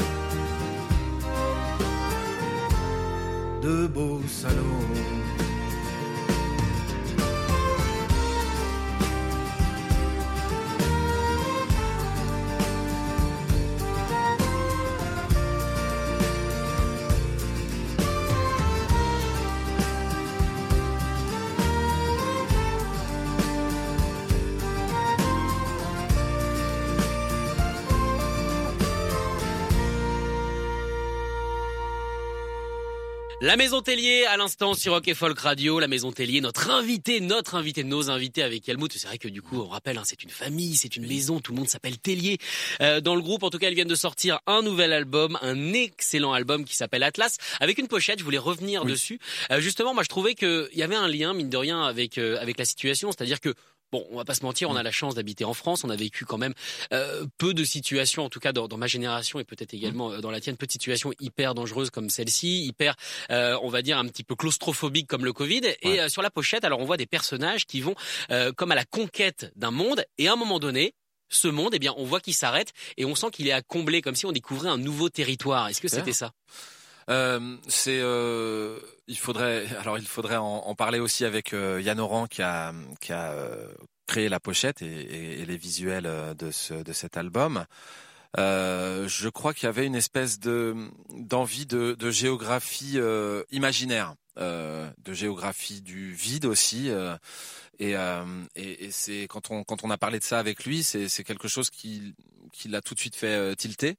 De 3.61 3.87
beaux 3.87 4.21
salauds. 4.27 5.20
La 33.43 33.57
Maison 33.57 33.81
Tellier, 33.81 34.25
à 34.25 34.38
l'instant 34.38 34.75
sur 34.75 34.93
Rock 34.93 35.07
et 35.07 35.15
Folk 35.15 35.39
Radio. 35.39 35.79
La 35.79 35.88
Maison 35.88 36.12
Tellier, 36.12 36.41
notre 36.41 36.69
invité, 36.69 37.21
notre 37.21 37.55
invité, 37.55 37.83
nos 37.83 38.12
invités 38.12 38.43
avec 38.43 38.69
Helmut. 38.69 38.93
C'est 38.93 39.07
vrai 39.07 39.17
que 39.17 39.27
du 39.27 39.41
coup, 39.41 39.60
on 39.60 39.67
rappelle, 39.67 39.98
hein, 39.98 40.03
c'est 40.05 40.21
une 40.21 40.29
famille, 40.29 40.75
c'est 40.75 40.95
une 40.95 41.07
maison, 41.07 41.39
tout 41.39 41.51
le 41.51 41.57
monde 41.57 41.67
s'appelle 41.67 41.98
Tellier. 41.98 42.38
Euh, 42.81 43.01
dans 43.01 43.15
le 43.15 43.24
groupe, 43.24 43.41
en 43.41 43.50
tout 43.50 43.57
cas, 43.57 43.69
ils 43.69 43.74
viennent 43.74 43.88
de 43.88 43.95
sortir 43.95 44.41
un 44.45 44.62
nouvel 44.62 44.93
album, 44.93 45.39
un 45.41 45.74
excellent 45.74 46.33
album 46.33 46.65
qui 46.65 46.75
s'appelle 46.75 47.01
Atlas, 47.01 47.38
avec 47.60 47.79
une 47.79 47.88
pochette. 47.88 48.19
Je 48.19 48.24
voulais 48.24 48.38
revenir 48.38 48.86
dessus. 48.86 49.19
Euh, 49.51 49.60
justement, 49.60 49.95
moi, 49.95 50.03
je 50.03 50.10
trouvais 50.10 50.36
qu'il 50.36 50.69
y 50.75 50.83
avait 50.83 50.95
un 50.95 51.07
lien, 51.07 51.33
mine 51.33 51.50
de 51.50 51.57
rien, 51.57 51.81
avec 51.81 52.19
euh, 52.19 52.39
avec 52.39 52.60
la 52.60 52.65
situation. 52.65 53.12
C'est-à-dire 53.12 53.39
que 53.39 53.55
Bon, 53.91 54.07
on 54.10 54.17
va 54.17 54.25
pas 54.25 54.36
se 54.36 54.43
mentir, 54.43 54.69
on 54.69 54.75
a 54.75 54.83
la 54.83 54.91
chance 54.91 55.15
d'habiter 55.15 55.43
en 55.43 55.53
France. 55.53 55.83
On 55.83 55.89
a 55.89 55.95
vécu 55.95 56.25
quand 56.25 56.38
même 56.38 56.53
euh, 56.93 57.25
peu 57.38 57.53
de 57.53 57.63
situations, 57.63 58.24
en 58.24 58.29
tout 58.29 58.39
cas 58.39 58.53
dans, 58.53 58.67
dans 58.67 58.77
ma 58.77 58.88
génération 58.88 59.39
et 59.39 59.43
peut-être 59.43 59.74
également 59.74 60.12
euh, 60.12 60.21
dans 60.21 60.31
la 60.31 60.39
tienne, 60.39 60.55
peu 60.57 60.65
de 60.65 60.71
situations 60.71 61.12
hyper 61.19 61.53
dangereuses 61.55 61.89
comme 61.89 62.10
celle-ci, 62.10 62.65
hyper, 62.65 62.95
euh, 63.31 63.57
on 63.62 63.69
va 63.69 63.81
dire 63.81 63.98
un 63.98 64.07
petit 64.07 64.24
peu 64.24 64.36
claustrophobique 64.36 65.07
comme 65.07 65.25
le 65.25 65.33
Covid. 65.33 65.62
Et 65.81 66.00
euh, 66.00 66.10
sur 66.10 66.21
la 66.21 66.29
pochette, 66.29 66.63
alors 66.63 66.79
on 66.79 66.86
voit 66.86 66.98
des 66.98 67.05
personnages 67.05 67.65
qui 67.65 67.81
vont 67.81 67.95
euh, 68.31 68.51
comme 68.53 68.71
à 68.71 68.75
la 68.75 68.86
conquête 68.86 69.51
d'un 69.55 69.71
monde. 69.71 70.05
Et 70.17 70.27
à 70.27 70.33
un 70.33 70.38
moment 70.38 70.60
donné, 70.60 70.93
ce 71.29 71.48
monde, 71.48 71.74
eh 71.74 71.79
bien, 71.79 71.93
on 71.98 72.03
voit 72.05 72.19
qu'il 72.19 72.33
s'arrête 72.33 72.74
et 72.98 73.05
on 73.05 73.15
sent 73.15 73.27
qu'il 73.31 73.48
est 73.48 73.53
à 73.53 73.62
combler, 73.62 74.01
comme 74.01 74.15
si 74.15 74.25
on 74.25 74.31
découvrait 74.31 74.69
un 74.69 74.77
nouveau 74.77 75.10
territoire. 75.10 75.69
Est-ce 75.69 75.81
que 75.81 75.88
c'était 75.88 76.13
ça? 76.13 76.31
Euh, 77.11 77.57
c'est 77.67 77.99
euh, 78.01 78.79
il 79.07 79.17
faudrait 79.17 79.65
alors 79.79 79.97
il 79.97 80.07
faudrait 80.07 80.37
en, 80.37 80.73
parler 80.75 80.99
aussi 80.99 81.25
avec 81.25 81.53
euh, 81.53 81.81
Yann 81.81 81.99
Oran 81.99 82.25
qui 82.27 82.41
a 82.41 82.73
qui 83.01 83.11
a 83.11 83.31
euh, 83.31 83.67
créé 84.07 84.29
la 84.29 84.39
pochette 84.39 84.81
et, 84.81 85.45
les 85.45 85.57
visuels 85.57 86.09
de 86.37 86.51
ce 86.51 86.73
de 86.73 86.93
cet 86.93 87.17
album. 87.17 87.65
Je 88.37 89.29
crois 89.29 89.53
qu'il 89.53 89.65
y 89.65 89.69
avait 89.69 89.85
une 89.85 89.95
espèce 89.95 90.39
de 90.39 90.75
d'envie 91.09 91.65
de, 91.65 92.11
géographie 92.11 92.97
imaginaire, 93.51 94.15
de 94.37 95.13
géographie 95.13 95.81
du 95.81 96.13
vide 96.13 96.45
aussi. 96.45 96.89
et 97.79 97.95
et, 98.55 98.91
c'est 98.91 99.27
quand 99.27 99.51
on 99.51 99.63
quand 99.65 99.83
on 99.83 99.89
a 99.89 99.97
parlé 99.97 100.19
de 100.19 100.23
ça 100.23 100.39
avec 100.39 100.63
lui, 100.63 100.83
c'est 100.83 101.23
quelque 101.25 101.49
chose 101.49 101.69
qui 101.69 102.15
qui 102.51 102.68
l'a 102.70 102.81
tout 102.81 102.94
de 102.94 103.00
suite 103.00 103.16
fait 103.16 103.27
euh, 103.35 103.55
tilter. 103.55 103.98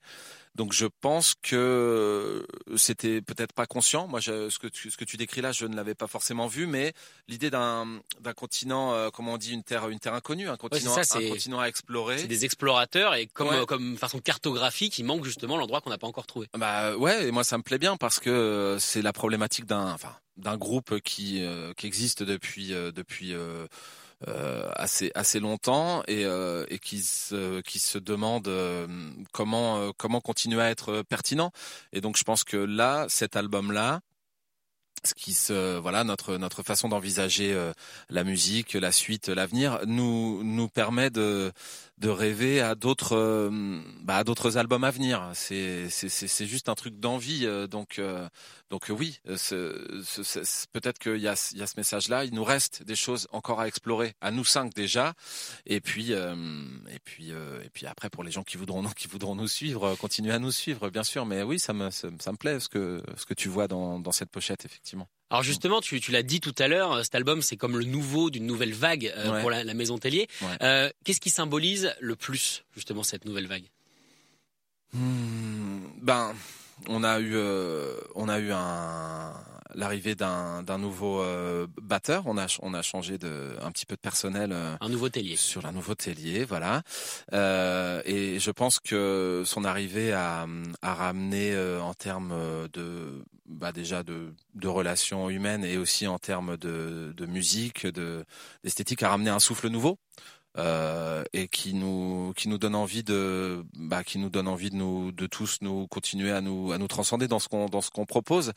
Donc 0.55 0.75
je 0.75 0.85
pense 0.85 1.35
que 1.43 2.47
c'était 2.77 3.23
peut-être 3.23 3.55
pas 3.55 3.65
conscient. 3.67 4.07
Moi, 4.07 4.21
je, 4.21 4.51
ce 4.51 4.59
que 4.59 4.67
tu 4.67 4.91
ce 4.91 4.99
que 4.99 5.05
tu 5.07 5.17
décris 5.17 5.41
là, 5.41 5.51
je 5.51 5.65
ne 5.65 5.75
l'avais 5.75 5.95
pas 5.95 6.07
forcément 6.09 6.47
vu, 6.47 6.67
mais 6.67 6.93
l'idée 7.27 7.49
d'un 7.49 7.87
d'un 8.21 8.35
continent, 8.35 8.93
euh, 8.93 9.09
comment 9.09 9.33
on 9.33 9.39
dit, 9.39 9.53
une 9.55 9.63
terre 9.63 9.89
une 9.89 9.99
terre 9.99 10.13
inconnue, 10.13 10.51
un 10.51 10.59
continent 10.59 10.95
ça, 10.95 11.05
c'est- 11.05 11.27
un 11.27 11.31
continent 11.31 11.59
à 11.61 11.69
explorer. 11.69 12.19
C'est 12.19 12.27
des 12.27 12.45
explorateurs 12.45 13.15
et 13.15 13.27
comme 13.29 13.49
Ouais. 13.49 13.57
euh, 13.61 13.65
comme 13.65 13.97
façon 13.97 14.19
cartographique, 14.19 14.99
il 14.99 15.05
manque 15.05 15.25
justement 15.25 15.57
l'endroit 15.57 15.81
qu'on 15.81 15.89
n'a 15.91 15.97
pas 15.99 16.07
encore 16.07 16.27
trouvé. 16.27 16.49
Bah 16.59 16.97
ouais, 16.99 17.29
et 17.29 17.31
moi 17.31 17.45
ça 17.45 17.57
me 17.57 17.63
plaît 17.63 17.79
bien 17.79 17.97
parce 17.97 18.21
que 18.21 18.29
euh, 18.29 18.79
c'est 18.79 19.01
la 19.01 19.15
problématique 19.15 19.65
d'un 19.65 19.93
enfin 19.95 20.15
d'un 20.37 20.59
groupe 20.59 21.01
qui 21.01 21.43
euh, 21.43 21.73
qui 21.79 21.87
existe 21.87 22.23
depuis 22.23 22.75
euh, 22.75 22.93
depuis 22.93 23.33
euh, 23.33 23.39
euh, 23.39 23.67
assez 24.75 25.11
assez 25.15 25.41
longtemps 25.41 26.03
et 26.07 26.25
euh, 26.25 26.67
et 26.69 26.79
qui 26.79 27.01
se 27.03 27.61
qui 27.63 27.79
se 27.79 27.99
demande 27.99 28.49
euh, 28.49 28.87
comment 29.33 29.79
euh, 29.79 29.91
comment 29.97 30.21
continuer 30.21 30.63
à 30.63 30.71
être 30.71 31.03
pertinent. 31.03 31.53
Et 31.93 32.01
donc 32.01 32.17
je 32.17 32.25
pense 32.25 32.45
que 32.45 32.57
là 32.57 33.07
cet 33.09 33.37
album 33.37 33.73
là 33.73 34.01
ce 35.05 35.15
qui 35.15 35.33
se 35.33 35.79
voilà 35.79 36.05
notre 36.05 36.37
notre 36.37 36.63
façon 36.63 36.89
d'envisager 36.89 37.53
euh, 37.53 37.73
la 38.09 38.25
musique, 38.25 38.75
la 38.75 38.93
suite, 38.93 39.29
l'avenir 39.29 39.81
nous 39.87 40.43
nous 40.45 40.69
permet 40.69 41.11
de 41.11 41.53
de 42.03 42.09
rêver 42.09 42.61
à 42.61 42.75
d'autres 42.75 43.17
euh, 43.17 43.81
bah, 44.03 44.17
à 44.17 44.25
d'autres 44.25 44.59
albums 44.59 44.83
à 44.83 44.91
venir. 44.91 45.31
C'est 45.35 45.89
c'est 45.89 46.47
juste 46.47 46.69
un 46.69 46.75
truc 46.75 46.99
d'envie 46.99 47.47
euh, 47.47 47.69
donc 47.69 48.01
euh, 48.01 48.29
donc 48.71 48.87
oui, 48.91 49.21
peut-être 49.25 50.99
qu'il 50.99 51.19
y 51.19 51.29
a 51.29 51.51
il 51.53 51.59
y 51.59 51.63
a 51.63 51.67
ce 51.67 51.75
message 51.77 52.09
là, 52.09 52.25
il 52.25 52.35
nous 52.35 52.43
reste 52.43 52.83
des 52.83 52.97
choses 52.97 53.29
encore 53.31 53.61
à 53.61 53.69
explorer 53.69 54.15
à 54.21 54.33
nous 54.33 54.45
cinq 54.45 54.75
déjà 54.75 55.15
et 55.65 55.81
puis 55.81 56.11
et 56.13 56.99
puis 57.05 57.31
et 57.31 57.71
puis 57.73 57.87
après 57.87 58.11
pour 58.11 58.25
les 58.25 58.33
gens 58.33 58.43
qui 58.43 58.57
voudront 58.57 58.83
qui 58.97 59.07
voudront 59.07 59.37
nous 59.37 59.49
suivre, 59.49 59.95
continuer 59.95 60.33
à 60.33 60.41
nous 60.41 60.53
suivre 60.53 60.91
bien 60.91 61.05
sûr 61.05 61.25
mais 61.25 61.43
oui, 61.45 61.59
ça 61.61 61.73
me 61.73 61.91
ça, 61.91 62.09
ça 62.19 62.33
me 62.33 62.37
plaît 62.37 62.59
ce 62.59 62.69
que 62.69 63.03
ce 63.17 63.27
que 63.27 63.35
tu 63.35 63.49
vois 63.49 63.69
dans 63.69 64.01
dans 64.01 64.13
cette 64.13 64.31
pochette 64.31 64.65
effectivement. 64.65 65.09
Alors 65.33 65.43
justement, 65.43 65.81
tu, 65.81 65.99
tu 65.99 66.11
l'as 66.13 66.23
dit 66.23 66.41
tout 66.41 66.55
à 66.59 66.69
l'heure, 66.69 66.93
euh, 66.93 67.03
cet 67.03 67.15
album 67.15 67.41
c'est 67.41 67.57
comme 67.57 67.79
le 67.79 67.85
nouveau 67.85 68.29
d'une 68.29 68.47
nouvelle 68.47 68.75
vague 68.75 69.13
euh, 69.17 69.33
Ouais. 69.33 69.41
pour 69.41 69.51
la, 69.51 69.65
la 69.65 69.73
Maison 69.75 69.97
Tellier. 69.97 70.29
Ouais. 70.43 70.49
Euh, 70.63 70.91
Qu'est-ce 71.05 71.21
qui 71.21 71.31
symbolise 71.31 71.95
le 72.01 72.17
plus 72.17 72.65
justement 72.75 73.03
cette 73.03 73.25
nouvelle 73.25 73.47
vague? 73.47 73.65
Hmm, 74.93 75.79
ben, 76.03 76.35
on 76.87 77.03
a 77.03 77.19
eu, 77.19 77.33
euh, 77.35 77.95
on 78.15 78.29
a 78.29 78.39
eu 78.41 78.53
un 78.53 79.33
l'arrivée 79.75 80.15
d'un 80.15 80.79
nouveau 80.79 81.21
euh, 81.21 81.67
batteur. 81.81 82.25
On 82.27 82.39
a 82.39 82.47
on 82.63 82.75
a 82.75 82.83
changé 82.83 83.19
de 83.19 83.57
un 83.63 83.71
petit 83.71 83.87
peu 83.87 83.97
de 83.97 84.01
personnel. 84.01 84.51
euh, 84.53 84.77
Un 84.81 84.89
nouveau 84.89 85.09
Tellier. 85.09 85.37
sur 85.37 85.63
la 85.63 85.73
nouveau 85.73 85.95
Tellier, 85.95 86.45
voilà. 86.45 86.83
Euh, 87.33 88.03
et 88.05 88.39
je 88.39 88.51
pense 88.51 88.81
que 88.81 89.43
son 89.47 89.65
arrivée 89.65 90.13
a, 90.13 90.47
a 90.83 90.95
ramené 90.95 91.53
euh, 91.53 91.81
en 91.81 91.95
termes 91.95 92.35
de, 92.73 93.25
bah 93.47 93.73
déjà 93.73 94.03
de, 94.03 94.33
de 94.55 94.69
relations 94.69 95.29
humaines 95.31 95.65
et 95.65 95.77
aussi 95.77 96.07
en 96.07 96.19
termes 96.19 96.57
de, 96.57 97.13
de 97.17 97.27
musique, 97.27 97.87
de 97.87 98.25
d'esthétique, 98.65 99.03
a 99.03 99.09
ramené 99.11 99.31
un 99.31 99.41
souffle 99.41 99.69
nouveau. 99.69 99.99
Euh, 100.59 101.25
et 101.33 101.49
qui 101.49 101.73
nous 101.73 102.35
qui 102.37 102.47
nous 102.47 102.59
donne 102.59 102.75
envie 102.75 103.03
de 103.03 103.65
bah 103.75 104.05
qui 104.05 104.19
nous 104.19 104.29
donne 104.29 104.47
envie 104.47 104.69
de 104.69 104.77
nous 104.77 105.11
de 105.11 105.27
tous 105.27 105.57
nous 105.63 105.87
continuer 105.87 106.31
à 106.31 106.43
nous 106.43 106.73
à 106.73 106.77
nous 106.77 106.89
transcender 106.89 107.27
dans 107.27 107.39
ce 107.39 107.49
qu'on 107.49 107.71
dans 107.71 107.81
ce 107.81 107.91
qu'on 107.91 108.05
propose 108.05 108.53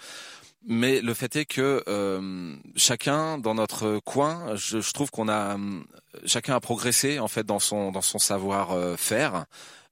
mais 0.67 1.01
le 1.01 1.13
fait 1.13 1.35
est 1.35 1.45
que 1.45 1.83
euh, 1.87 2.55
chacun 2.75 3.37
dans 3.37 3.55
notre 3.55 3.99
coin, 3.99 4.55
je, 4.55 4.81
je 4.81 4.93
trouve 4.93 5.11
qu'on 5.11 5.27
a 5.27 5.55
hum, 5.55 5.85
chacun 6.25 6.55
a 6.55 6.59
progressé 6.59 7.19
en 7.19 7.27
fait 7.27 7.45
dans 7.45 7.59
son 7.59 7.91
dans 7.91 8.01
son 8.01 8.19
savoir 8.19 8.71
euh. 8.71 8.95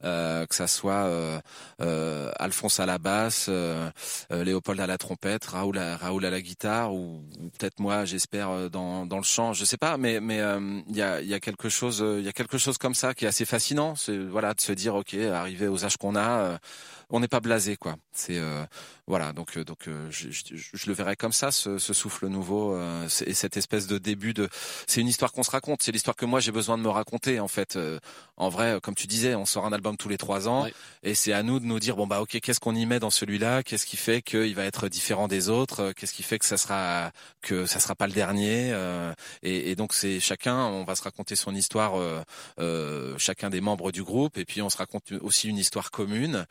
Euh, 0.04 0.46
que 0.46 0.56
ça 0.56 0.68
soit 0.68 1.06
euh, 1.06 1.40
euh, 1.80 2.30
Alphonse 2.38 2.82
à 2.82 2.86
la 2.86 2.98
basse, 2.98 3.46
euh, 3.48 3.90
euh, 4.34 4.44
Léopold 4.44 4.78
à 4.82 4.86
la 4.86 4.98
trompette, 4.98 5.46
Raoul 5.46 5.78
à, 5.78 5.96
Raoul 5.96 6.26
à 6.26 6.30
la 6.30 6.42
guitare, 6.42 6.94
ou, 6.94 7.24
ou 7.40 7.50
peut-être 7.58 7.80
moi, 7.80 8.04
j'espère 8.04 8.50
euh, 8.50 8.68
dans, 8.68 9.06
dans 9.06 9.16
le 9.16 9.24
chant, 9.24 9.54
je 9.54 9.64
sais 9.64 9.78
pas, 9.78 9.96
mais 9.96 10.20
mais 10.20 10.42
euh, 10.42 10.82
il 10.90 10.98
y 10.98 11.02
a 11.02 11.22
il 11.22 11.28
y 11.30 11.34
a 11.34 11.40
quelque 11.40 11.70
chose 11.70 12.02
euh, 12.02 12.20
il 12.20 12.26
y 12.26 12.28
a 12.28 12.34
quelque 12.34 12.58
chose 12.58 12.78
comme 12.78 12.96
ça 12.96 13.14
qui 13.14 13.24
est 13.24 13.30
assez 13.30 13.46
fascinant, 13.46 13.96
c'est 13.96 14.18
voilà 14.18 14.54
de 14.54 14.60
se 14.60 14.74
dire 14.74 14.96
ok, 14.96 15.14
arrivé 15.14 15.70
aux 15.70 15.86
âges 15.86 15.96
qu'on 15.96 16.18
a, 16.18 16.30
euh, 16.40 16.58
on 17.10 17.20
n'est 17.20 17.28
pas 17.28 17.40
blasé 17.40 17.76
quoi. 17.78 17.96
C'est 18.12 18.38
euh, 18.38 18.66
voilà 19.08 19.34
donc 19.34 19.58
euh, 19.58 19.64
donc 19.64 19.88
euh, 19.88 20.08
je, 20.12 20.30
je, 20.30 20.44
je, 20.56 20.88
le 20.88 20.94
verrais 20.94 21.16
comme 21.16 21.34
ça, 21.34 21.52
ce, 21.52 21.78
ce 21.78 21.94
souffle 21.94 22.28
nouveau 22.28 22.76
euh, 22.76 23.08
et 23.26 23.34
cette 23.34 23.58
espèce 23.58 23.88
de 23.88 23.98
début 23.98 24.34
de. 24.34 24.50
C'est 24.88 25.02
une 25.02 25.08
histoire 25.08 25.32
qu'on 25.32 25.44
se 25.44 25.52
raconte. 25.52 25.82
C'est 25.82 25.92
l'histoire 25.92 26.16
que 26.16 26.26
moi 26.26 26.40
j'ai 26.40 26.52
besoin 26.52 26.78
de 26.78 26.84
me 26.84 26.90
raconter 26.90 27.40
en 27.40 27.48
fait. 27.48 27.76
Euh, 27.76 28.00
en 28.38 28.50
vrai, 28.50 28.80
comme 28.82 28.96
tu 28.96 29.08
disais, 29.08 29.36
on 29.36 29.46
sort 29.46 29.66
un 29.66 29.74
album 29.74 29.98
tous 29.98 30.10
les 30.10 30.18
trois 30.18 30.48
ans 30.48 30.68
et 31.04 31.16
c'est 31.16 31.34
à 31.34 31.44
nous 31.44 31.60
de 31.60 31.66
nous 31.66 31.80
dire 31.80 31.96
bon 31.96 32.08
bah 32.08 32.22
ok, 32.22 32.40
qu'est-ce 32.40 32.60
qu'on 32.60 32.76
y 32.76 32.86
met 32.86 33.00
dans 33.00 33.10
celui-là? 33.10 33.64
Qu'est-ce 33.64 33.86
qui 33.86 33.98
fait 33.98 34.22
qu'il 34.22 34.56
va 34.56 34.64
être 34.66 34.88
différent 34.88 35.28
des 35.28 35.50
autres? 35.50 35.92
Qu'est-ce 35.94 36.14
qui 36.14 36.24
fait 36.24 36.40
que 36.40 36.46
ça 36.46 36.58
sera 36.58 37.12
que 37.42 37.66
ça 37.66 37.80
sera 37.80 37.96
pas 37.96 38.08
le 38.08 38.14
dernier? 38.14 38.72
Euh, 38.74 39.14
et, 39.42 39.72
et, 39.72 39.76
donc 39.76 39.94
c'est 39.94 40.20
chacun, 40.20 40.66
on 40.66 40.84
va 40.84 40.96
se 40.96 41.04
raconter 41.04 41.36
son 41.36 41.54
histoire, 41.54 41.94
chacun 43.18 43.50
des 43.50 43.62
membres 43.62 43.92
du 43.92 44.04
groupe 44.04 44.38
et 44.38 44.46
puis 44.46 44.62
on 44.62 44.70
se 44.70 44.78
raconte 44.78 45.12
aussi 45.22 45.50
une 45.50 45.58
histoire 45.58 45.92
commune 45.92 46.46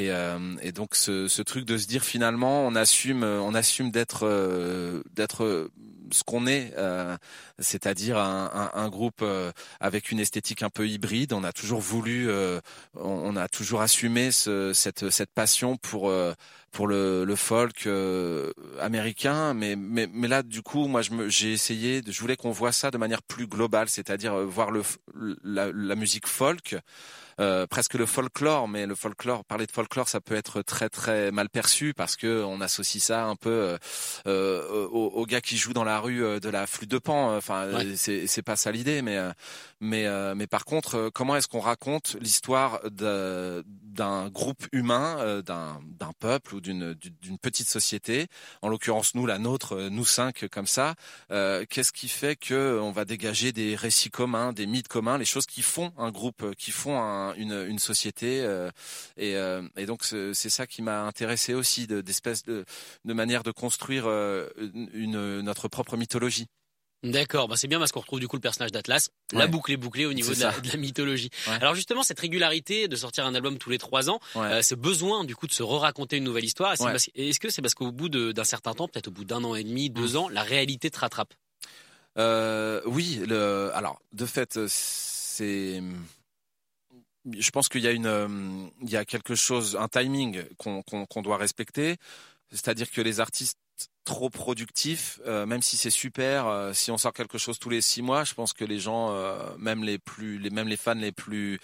et, 0.00 0.10
euh, 0.10 0.38
et, 0.62 0.72
donc 0.72 0.94
ce, 0.94 1.28
ce, 1.28 1.42
truc 1.42 1.64
de 1.64 1.76
se 1.76 1.86
dire 1.86 2.02
finalement 2.02 2.66
on 2.66 2.74
assume 2.74 3.22
on 3.22 3.54
assume 3.54 3.90
d'être 3.90 4.20
euh, 4.24 5.02
d'être 5.14 5.70
ce 6.12 6.24
qu'on 6.24 6.46
est, 6.46 6.72
euh, 6.76 7.16
c'est-à-dire 7.58 8.18
un, 8.18 8.50
un, 8.74 8.80
un, 8.80 8.88
groupe 8.88 9.20
euh, 9.22 9.52
avec 9.80 10.10
une 10.10 10.20
esthétique 10.20 10.62
un 10.62 10.70
peu 10.70 10.88
hybride. 10.88 11.32
On 11.32 11.44
a 11.44 11.52
toujours 11.52 11.80
voulu, 11.80 12.28
euh, 12.30 12.60
on, 12.94 13.36
a 13.36 13.48
toujours 13.48 13.80
assumé 13.80 14.30
ce, 14.30 14.72
cette, 14.72 15.10
cette 15.10 15.32
passion 15.32 15.76
pour 15.76 16.12
pour 16.72 16.86
le, 16.86 17.24
le 17.24 17.36
folk 17.36 17.88
américain, 18.80 19.54
mais, 19.54 19.74
mais 19.76 20.08
mais 20.12 20.28
là 20.28 20.42
du 20.42 20.62
coup 20.62 20.86
moi 20.86 21.00
j'ai 21.26 21.52
essayé, 21.52 22.00
je 22.06 22.20
voulais 22.20 22.36
qu'on 22.36 22.52
voit 22.52 22.70
ça 22.72 22.90
de 22.92 22.98
manière 22.98 23.22
plus 23.22 23.48
globale, 23.48 23.88
c'est-à-dire 23.88 24.34
voir 24.34 24.70
le 24.70 24.82
la, 25.42 25.72
la 25.72 25.94
musique 25.96 26.28
folk 26.28 26.76
euh, 27.40 27.66
presque 27.66 27.94
le 27.94 28.04
folklore, 28.04 28.68
mais 28.68 28.84
le 28.86 28.94
folklore, 28.94 29.46
parler 29.46 29.66
de 29.66 29.72
folklore, 29.72 30.08
ça 30.08 30.20
peut 30.20 30.34
être 30.34 30.60
très 30.60 30.90
très 30.90 31.30
mal 31.30 31.48
perçu 31.48 31.94
parce 31.94 32.16
que 32.16 32.44
on 32.44 32.60
associe 32.60 33.02
ça 33.02 33.24
un 33.24 33.36
peu 33.36 33.50
euh, 33.50 33.78
euh 34.26 34.86
aux, 34.90 35.24
gars 35.24 35.40
qui 35.40 35.56
jouent 35.56 35.72
dans 35.72 35.84
la 35.84 35.99
rue 36.00 36.24
euh, 36.24 36.40
de 36.40 36.48
la 36.48 36.66
flûte 36.66 36.90
de 36.90 36.98
pan. 36.98 37.36
Enfin, 37.36 37.68
c'est 37.96 38.26
c'est 38.26 38.42
pas 38.42 38.56
ça 38.56 38.72
l'idée, 38.72 39.02
mais 39.02 39.18
mais 39.80 40.06
mais 40.34 40.46
par 40.46 40.64
contre, 40.64 41.10
comment 41.14 41.36
est-ce 41.36 41.48
qu'on 41.48 41.60
raconte 41.60 42.16
l'histoire 42.20 42.80
d'un 42.90 44.28
groupe 44.28 44.66
humain, 44.72 45.42
d'un 45.42 45.80
d'un 45.84 46.12
peuple 46.18 46.56
ou 46.56 46.60
d'une 46.60 46.94
d'une 46.94 47.38
petite 47.38 47.68
société, 47.68 48.26
en 48.62 48.68
l'occurrence 48.68 49.14
nous 49.14 49.26
la 49.26 49.38
nôtre, 49.38 49.88
nous 49.90 50.04
cinq 50.04 50.46
comme 50.48 50.66
ça. 50.66 50.94
Qu'est-ce 51.28 51.92
qui 51.92 52.08
fait 52.08 52.36
que 52.36 52.78
on 52.80 52.92
va 52.92 53.04
dégager 53.04 53.52
des 53.52 53.76
récits 53.76 54.10
communs, 54.10 54.52
des 54.52 54.66
mythes 54.66 54.88
communs, 54.88 55.18
les 55.18 55.24
choses 55.24 55.46
qui 55.46 55.62
font 55.62 55.92
un 55.98 56.10
groupe, 56.10 56.54
qui 56.56 56.70
font 56.70 56.98
un 57.00 57.20
une, 57.34 57.66
une, 57.68 57.78
société. 57.78 58.40
Euh, 58.42 58.70
et, 59.16 59.36
euh, 59.36 59.62
et, 59.76 59.86
donc 59.86 60.04
c'est 60.04 60.50
ça 60.50 60.66
qui 60.66 60.82
m'a 60.82 61.02
intéressé 61.02 61.54
aussi, 61.54 61.86
d'espèces 61.86 62.44
de, 62.44 62.64
de, 63.04 63.12
manière 63.12 63.42
de 63.42 63.50
construire 63.50 64.04
euh, 64.06 64.48
une, 64.92 65.40
notre 65.40 65.68
propre 65.68 65.89
mythologie. 65.96 66.46
D'accord, 67.02 67.48
bah 67.48 67.56
c'est 67.56 67.66
bien 67.66 67.78
parce 67.78 67.92
qu'on 67.92 68.00
retrouve 68.00 68.20
du 68.20 68.28
coup 68.28 68.36
le 68.36 68.42
personnage 68.42 68.72
d'Atlas. 68.72 69.08
La 69.32 69.46
boucle 69.46 69.72
est 69.72 69.78
bouclée 69.78 70.04
au 70.04 70.12
niveau 70.12 70.34
de 70.34 70.40
la, 70.40 70.60
de 70.60 70.68
la, 70.68 70.76
mythologie. 70.76 71.30
Alors 71.46 71.74
justement, 71.74 72.02
cette 72.02 72.20
régularité 72.20 72.88
de 72.88 72.96
sortir 72.96 73.24
un 73.24 73.34
album 73.34 73.56
tous 73.56 73.70
les 73.70 73.78
trois 73.78 74.10
ans, 74.10 74.20
ce 74.34 74.74
besoin 74.74 75.24
du 75.24 75.34
coup 75.34 75.46
de 75.46 75.52
se 75.52 75.62
re-raconter 75.62 76.18
une 76.18 76.24
nouvelle 76.24 76.44
histoire, 76.44 76.72
est-ce 76.74 77.40
que 77.40 77.48
c'est 77.48 77.62
parce 77.62 77.74
qu'au 77.74 77.90
bout 77.90 78.10
d'un 78.10 78.44
certain 78.44 78.74
temps, 78.74 78.86
peut-être 78.86 79.08
au 79.08 79.12
bout 79.12 79.24
d'un 79.24 79.42
an 79.44 79.54
et 79.54 79.64
demi, 79.64 79.88
deux 79.88 80.12
mmh. 80.12 80.16
ans, 80.16 80.28
la 80.28 80.42
réalité 80.42 80.90
te 80.90 80.98
rattrape? 80.98 81.32
Euh, 82.18 82.82
Oui, 82.84 83.22
le, 83.26 83.70
alors 83.72 84.02
de 84.12 84.26
fait, 84.26 84.58
c'est 84.66 85.82
je 87.38 87.50
pense 87.50 87.68
qu'il 87.68 87.82
y 87.82 87.86
a 87.86 87.92
une, 87.92 88.06
euh, 88.06 88.28
il 88.82 88.90
y 88.90 88.96
a 88.96 89.04
quelque 89.04 89.34
chose, 89.34 89.76
un 89.76 89.88
timing 89.88 90.42
qu'on 90.56 90.82
qu'on 90.82 91.22
doit 91.22 91.36
respecter. 91.36 91.96
C'est-à-dire 92.50 92.90
que 92.90 93.00
les 93.00 93.20
artistes 93.20 93.58
trop 94.04 94.30
productifs, 94.30 95.20
euh, 95.26 95.46
même 95.46 95.62
si 95.62 95.76
c'est 95.76 95.90
super, 95.90 96.46
euh, 96.46 96.72
si 96.72 96.90
on 96.90 96.98
sort 96.98 97.12
quelque 97.12 97.38
chose 97.38 97.58
tous 97.58 97.70
les 97.70 97.80
six 97.80 98.02
mois, 98.02 98.24
je 98.24 98.34
pense 98.34 98.52
que 98.52 98.64
les 98.64 98.78
gens, 98.78 99.14
même 99.58 99.84
les 99.84 99.98
plus, 99.98 100.38
les 100.38 100.50
même 100.50 100.68
les 100.68 100.76
fans 100.76 100.94
les 100.94 101.12
plus 101.12 101.58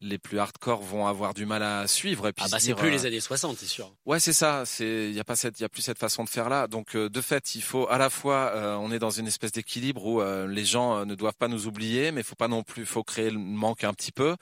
les 0.00 0.18
plus 0.18 0.38
hardcore 0.38 0.82
vont 0.82 1.06
avoir 1.06 1.32
du 1.32 1.46
mal 1.46 1.62
à 1.62 1.86
suivre. 1.86 2.28
Et 2.28 2.32
puis 2.32 2.44
ah 2.46 2.50
bah 2.50 2.58
c'est 2.60 2.74
plus 2.74 2.90
les 2.90 3.06
années 3.06 3.20
60, 3.20 3.56
c'est 3.56 3.66
sûr. 3.66 3.90
Ouais, 4.04 4.20
c'est 4.20 4.34
ça. 4.34 4.64
C'est 4.66 5.08
il 5.08 5.14
y 5.14 5.20
a 5.20 5.24
pas 5.24 5.36
cette, 5.36 5.58
il 5.60 5.62
y 5.62 5.64
a 5.64 5.68
plus 5.68 5.80
cette 5.80 5.98
façon 5.98 6.24
de 6.24 6.28
faire 6.28 6.50
là. 6.50 6.66
Donc 6.66 6.94
de 6.94 7.20
fait, 7.22 7.54
il 7.54 7.62
faut 7.62 7.88
à 7.88 7.96
la 7.96 8.10
fois, 8.10 8.52
on 8.80 8.92
est 8.92 8.98
dans 8.98 9.10
une 9.10 9.26
espèce 9.26 9.52
d'équilibre 9.52 10.04
où 10.04 10.22
les 10.46 10.64
gens 10.64 11.06
ne 11.06 11.14
doivent 11.14 11.36
pas 11.38 11.48
nous 11.48 11.66
oublier, 11.66 12.12
mais 12.12 12.22
faut 12.22 12.34
pas 12.34 12.48
non 12.48 12.62
plus, 12.62 12.84
faut 12.84 13.02
créer 13.02 13.30
le 13.30 13.38
manque 13.38 13.84
un 13.84 13.94
petit 13.94 14.12
peu. 14.12 14.36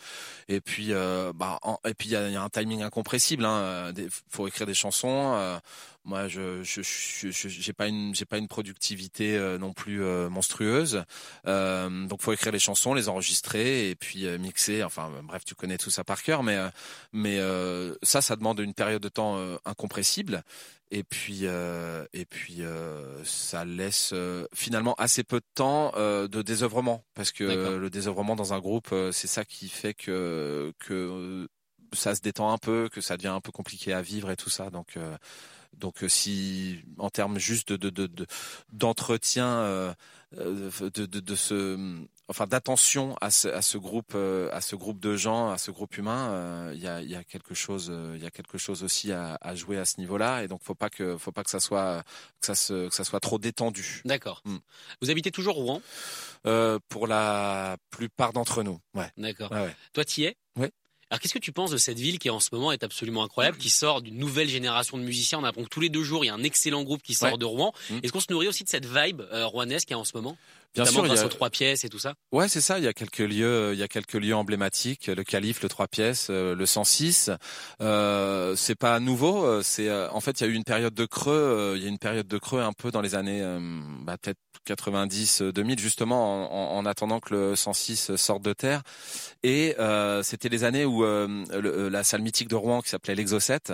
Et 0.48 0.60
puis, 0.60 0.88
euh, 0.90 1.32
bah, 1.34 1.58
et 1.86 1.94
puis 1.94 2.08
il 2.08 2.12
y 2.12 2.16
a, 2.16 2.28
y 2.28 2.36
a, 2.36 2.42
un 2.42 2.48
timing 2.48 2.82
incompressible. 2.82 3.44
Hein. 3.44 3.92
faut 4.28 4.48
écrire 4.48 4.66
des 4.66 4.74
chansons. 4.74 5.60
Euh, 6.04 6.08
moi, 6.08 6.28
je 6.28 6.62
je 6.62 7.48
j'ai 7.48 7.72
pas 7.72 7.86
une 7.86 8.14
j'ai 8.14 8.24
pas 8.24 8.38
une 8.38 8.48
productivité 8.48 9.36
euh, 9.36 9.58
non 9.58 9.72
plus 9.72 10.02
euh, 10.02 10.28
monstrueuse. 10.28 11.04
Euh, 11.46 12.06
donc, 12.06 12.22
faut 12.22 12.32
écrire 12.32 12.52
les 12.52 12.58
chansons, 12.58 12.94
les 12.94 13.08
enregistrer 13.08 13.90
et 13.90 13.94
puis 13.94 14.26
euh, 14.26 14.38
mixer. 14.38 14.82
Enfin, 14.82 15.10
bref, 15.24 15.44
tu 15.44 15.54
connais 15.54 15.78
tout 15.78 15.90
ça 15.90 16.04
par 16.04 16.22
cœur, 16.22 16.42
mais 16.42 16.58
mais 17.12 17.40
ça, 18.02 18.20
ça 18.22 18.36
demande 18.36 18.60
une 18.60 18.74
période 18.74 19.02
de 19.02 19.08
temps 19.08 19.38
incompressible. 19.64 20.42
Et 20.90 21.04
puis 21.04 21.44
et 21.44 22.24
puis 22.26 22.62
ça 23.24 23.64
laisse 23.64 24.14
finalement 24.54 24.94
assez 24.98 25.24
peu 25.24 25.40
de 25.40 25.46
temps 25.54 25.92
de 25.96 26.42
désœuvrement 26.42 27.04
parce 27.14 27.32
que 27.32 27.44
le 27.44 27.90
désœuvrement 27.90 28.36
dans 28.36 28.52
un 28.52 28.58
groupe, 28.58 28.94
c'est 29.12 29.28
ça 29.28 29.44
qui 29.44 29.68
fait 29.68 29.94
que 29.94 30.72
que 30.78 31.48
ça 31.94 32.14
se 32.14 32.20
détend 32.20 32.52
un 32.52 32.58
peu, 32.58 32.88
que 32.90 33.00
ça 33.00 33.16
devient 33.16 33.28
un 33.28 33.40
peu 33.40 33.52
compliqué 33.52 33.92
à 33.92 34.02
vivre 34.02 34.30
et 34.30 34.36
tout 34.36 34.50
ça. 34.50 34.70
Donc 34.70 34.96
donc 35.76 36.02
euh, 36.04 36.08
si 36.08 36.80
en 36.98 37.10
termes 37.10 37.38
juste 37.38 37.72
de 37.72 38.08
d'entretien 38.72 39.46
euh, 39.46 39.94
euh, 40.38 40.70
de, 40.94 41.06
de, 41.06 41.20
de, 41.20 41.34
ce 41.34 41.98
enfin 42.28 42.46
d'attention 42.46 43.16
à 43.20 43.30
ce, 43.30 43.48
à 43.48 43.60
ce 43.62 43.78
groupe 43.78 44.14
à 44.14 44.60
ce 44.60 44.76
groupe 44.76 45.00
de 45.00 45.16
gens 45.16 45.50
à 45.50 45.58
ce 45.58 45.70
groupe 45.70 45.96
humain 45.98 46.70
il 46.72 46.80
y, 46.80 46.88
a, 46.88 47.02
y 47.02 47.14
a 47.14 47.24
quelque 47.24 47.54
chose 47.54 47.92
il 48.14 48.22
y 48.22 48.26
a 48.26 48.30
quelque 48.30 48.58
chose 48.58 48.82
aussi 48.82 49.12
à, 49.12 49.36
à 49.40 49.54
jouer 49.54 49.78
à 49.78 49.84
ce 49.84 50.00
niveau-là. 50.00 50.44
Et 50.44 50.48
donc 50.48 50.62
faut 50.62 50.74
pas 50.74 50.88
que 50.90 51.18
faut 51.18 51.32
pas 51.32 51.44
que 51.44 51.50
ça 51.50 51.60
soit 51.60 52.02
que 52.40 52.46
ça 52.46 52.54
se, 52.54 52.88
que 52.88 52.94
ça 52.94 53.04
soit 53.04 53.20
trop 53.20 53.38
détendu. 53.38 54.02
D'accord. 54.04 54.40
Hmm. 54.44 54.58
vous 55.00 55.10
habitez 55.10 55.30
toujours 55.30 55.56
Rouen 55.56 55.82
euh, 56.46 56.78
pour 56.88 57.06
la 57.06 57.76
plupart 57.90 58.32
d'entre 58.32 58.62
nous 58.62 58.78
ouais. 58.94 59.10
D'accord. 59.18 59.50
Ouais. 59.52 59.74
toi 59.92 60.04
tu 60.04 60.22
y 60.22 60.24
es? 60.24 60.36
Oui 60.56 60.68
alors 61.12 61.20
qu'est-ce 61.20 61.34
que 61.34 61.38
tu 61.38 61.52
penses 61.52 61.70
de 61.70 61.76
cette 61.76 61.98
ville 61.98 62.18
qui 62.18 62.30
en 62.30 62.40
ce 62.40 62.48
moment 62.52 62.72
est 62.72 62.82
absolument 62.82 63.22
incroyable, 63.22 63.58
qui 63.58 63.68
sort 63.68 64.00
d'une 64.00 64.16
nouvelle 64.16 64.48
génération 64.48 64.96
de 64.96 65.02
musiciens? 65.02 65.40
On 65.40 65.44
apprend 65.44 65.62
que 65.62 65.68
tous 65.68 65.80
les 65.80 65.90
deux 65.90 66.02
jours 66.02 66.24
il 66.24 66.28
y 66.28 66.30
a 66.30 66.34
un 66.34 66.42
excellent 66.42 66.84
groupe 66.84 67.02
qui 67.02 67.12
sort 67.12 67.36
de 67.36 67.44
Rouen. 67.44 67.74
Mmh. 67.90 67.98
Est-ce 68.02 68.12
qu'on 68.12 68.20
se 68.20 68.32
nourrit 68.32 68.48
aussi 68.48 68.64
de 68.64 68.70
cette 68.70 68.86
vibe 68.86 69.20
euh, 69.30 69.46
rouennaise 69.46 69.84
qui 69.84 69.92
est 69.92 69.96
en 69.96 70.04
ce 70.04 70.12
moment? 70.16 70.38
Bien 70.74 70.86
sûr, 70.86 71.02
grâce 71.02 71.18
il 71.18 71.20
y 71.20 71.22
a... 71.22 71.26
aux 71.26 71.28
trois 71.28 71.50
pièces 71.50 71.84
et 71.84 71.88
tout 71.90 71.98
ça. 71.98 72.14
Ouais, 72.32 72.48
c'est 72.48 72.62
ça. 72.62 72.78
Il 72.78 72.84
y 72.84 72.88
a 72.88 72.94
quelques 72.94 73.18
lieux, 73.18 73.72
il 73.74 73.78
y 73.78 73.82
a 73.82 73.88
quelques 73.88 74.14
lieux 74.14 74.34
emblématiques, 74.34 75.08
le 75.08 75.22
Calife, 75.22 75.62
le 75.62 75.68
trois 75.68 75.86
pièces, 75.86 76.28
euh, 76.30 76.54
le 76.54 76.64
106. 76.64 77.30
Euh, 77.82 78.56
c'est 78.56 78.74
pas 78.74 78.98
nouveau. 78.98 79.44
Euh, 79.44 79.62
c'est 79.62 79.88
euh, 79.88 80.08
en 80.10 80.20
fait, 80.20 80.40
il 80.40 80.44
y 80.44 80.46
a 80.46 80.50
eu 80.50 80.54
une 80.54 80.64
période 80.64 80.94
de 80.94 81.04
creux. 81.04 81.74
il 81.76 81.82
y 81.82 81.86
a 81.86 81.88
une 81.88 81.98
période 81.98 82.26
de 82.26 82.38
creux 82.38 82.62
un 82.62 82.72
peu 82.72 82.90
dans 82.90 83.02
les 83.02 83.14
années, 83.14 83.42
bah, 84.02 84.16
peut-être 84.16 84.38
90, 84.64 85.42
2000, 85.42 85.78
justement, 85.78 86.74
en, 86.74 86.78
en, 86.78 86.86
attendant 86.86 87.20
que 87.20 87.34
le 87.34 87.56
106 87.56 88.16
sorte 88.16 88.42
de 88.42 88.52
terre. 88.52 88.82
Et 89.42 89.74
c'était 90.22 90.48
les 90.48 90.64
années 90.64 90.84
où 90.84 91.02
le, 91.02 91.88
la 91.88 92.04
salle 92.04 92.22
mythique 92.22 92.48
de 92.48 92.54
Rouen, 92.54 92.80
qui 92.80 92.88
s'appelait 92.88 93.14
l'Exocet, 93.14 93.72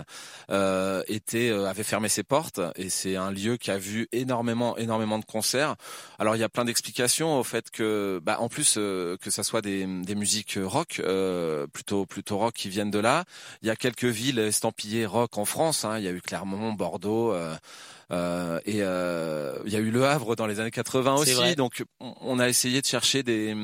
était 1.06 1.50
avait 1.50 1.84
fermé 1.84 2.08
ses 2.08 2.22
portes. 2.22 2.60
Et 2.76 2.88
c'est 2.90 3.16
un 3.16 3.30
lieu 3.30 3.56
qui 3.56 3.70
a 3.70 3.78
vu 3.78 4.08
énormément, 4.12 4.76
énormément 4.78 5.18
de 5.18 5.24
concerts. 5.24 5.76
Alors, 6.18 6.36
il 6.36 6.40
y 6.40 6.44
a 6.44 6.48
plein 6.48 6.64
d'explications 6.64 6.87
au 7.38 7.44
fait 7.44 7.70
que, 7.70 8.20
bah, 8.22 8.38
en 8.40 8.48
plus 8.48 8.76
euh, 8.76 9.16
que 9.16 9.30
ça 9.30 9.42
soit 9.42 9.60
des, 9.60 9.86
musiques 9.86 10.58
rock, 10.60 11.00
euh, 11.04 11.66
plutôt 11.66 12.06
plutôt 12.06 12.38
rock 12.38 12.54
qui 12.54 12.68
viennent 12.68 12.90
de 12.90 12.98
là. 12.98 13.24
Il 13.62 13.68
y 13.68 13.70
a 13.70 13.76
quelques 13.76 14.04
villes 14.04 14.38
estampillées 14.38 15.06
rock 15.06 15.38
en 15.38 15.44
France. 15.44 15.84
Hein. 15.84 15.98
Il 15.98 16.04
y 16.04 16.08
a 16.08 16.12
eu 16.12 16.20
Clermont, 16.20 16.72
Bordeaux. 16.72 17.34
Euh, 18.10 18.38
euh, 18.48 18.60
et 18.64 18.82
euh, 18.82 19.58
il 19.66 19.72
y 19.72 19.76
a 19.76 19.78
eu 19.78 19.90
Le 19.90 20.04
Havre 20.04 20.36
dans 20.36 20.46
les 20.46 20.60
années 20.60 20.70
80 20.70 21.14
aussi. 21.14 21.54
Donc 21.56 21.84
on 22.00 22.38
a 22.38 22.48
essayé 22.48 22.80
de 22.80 22.86
chercher 22.86 23.22
des, 23.22 23.54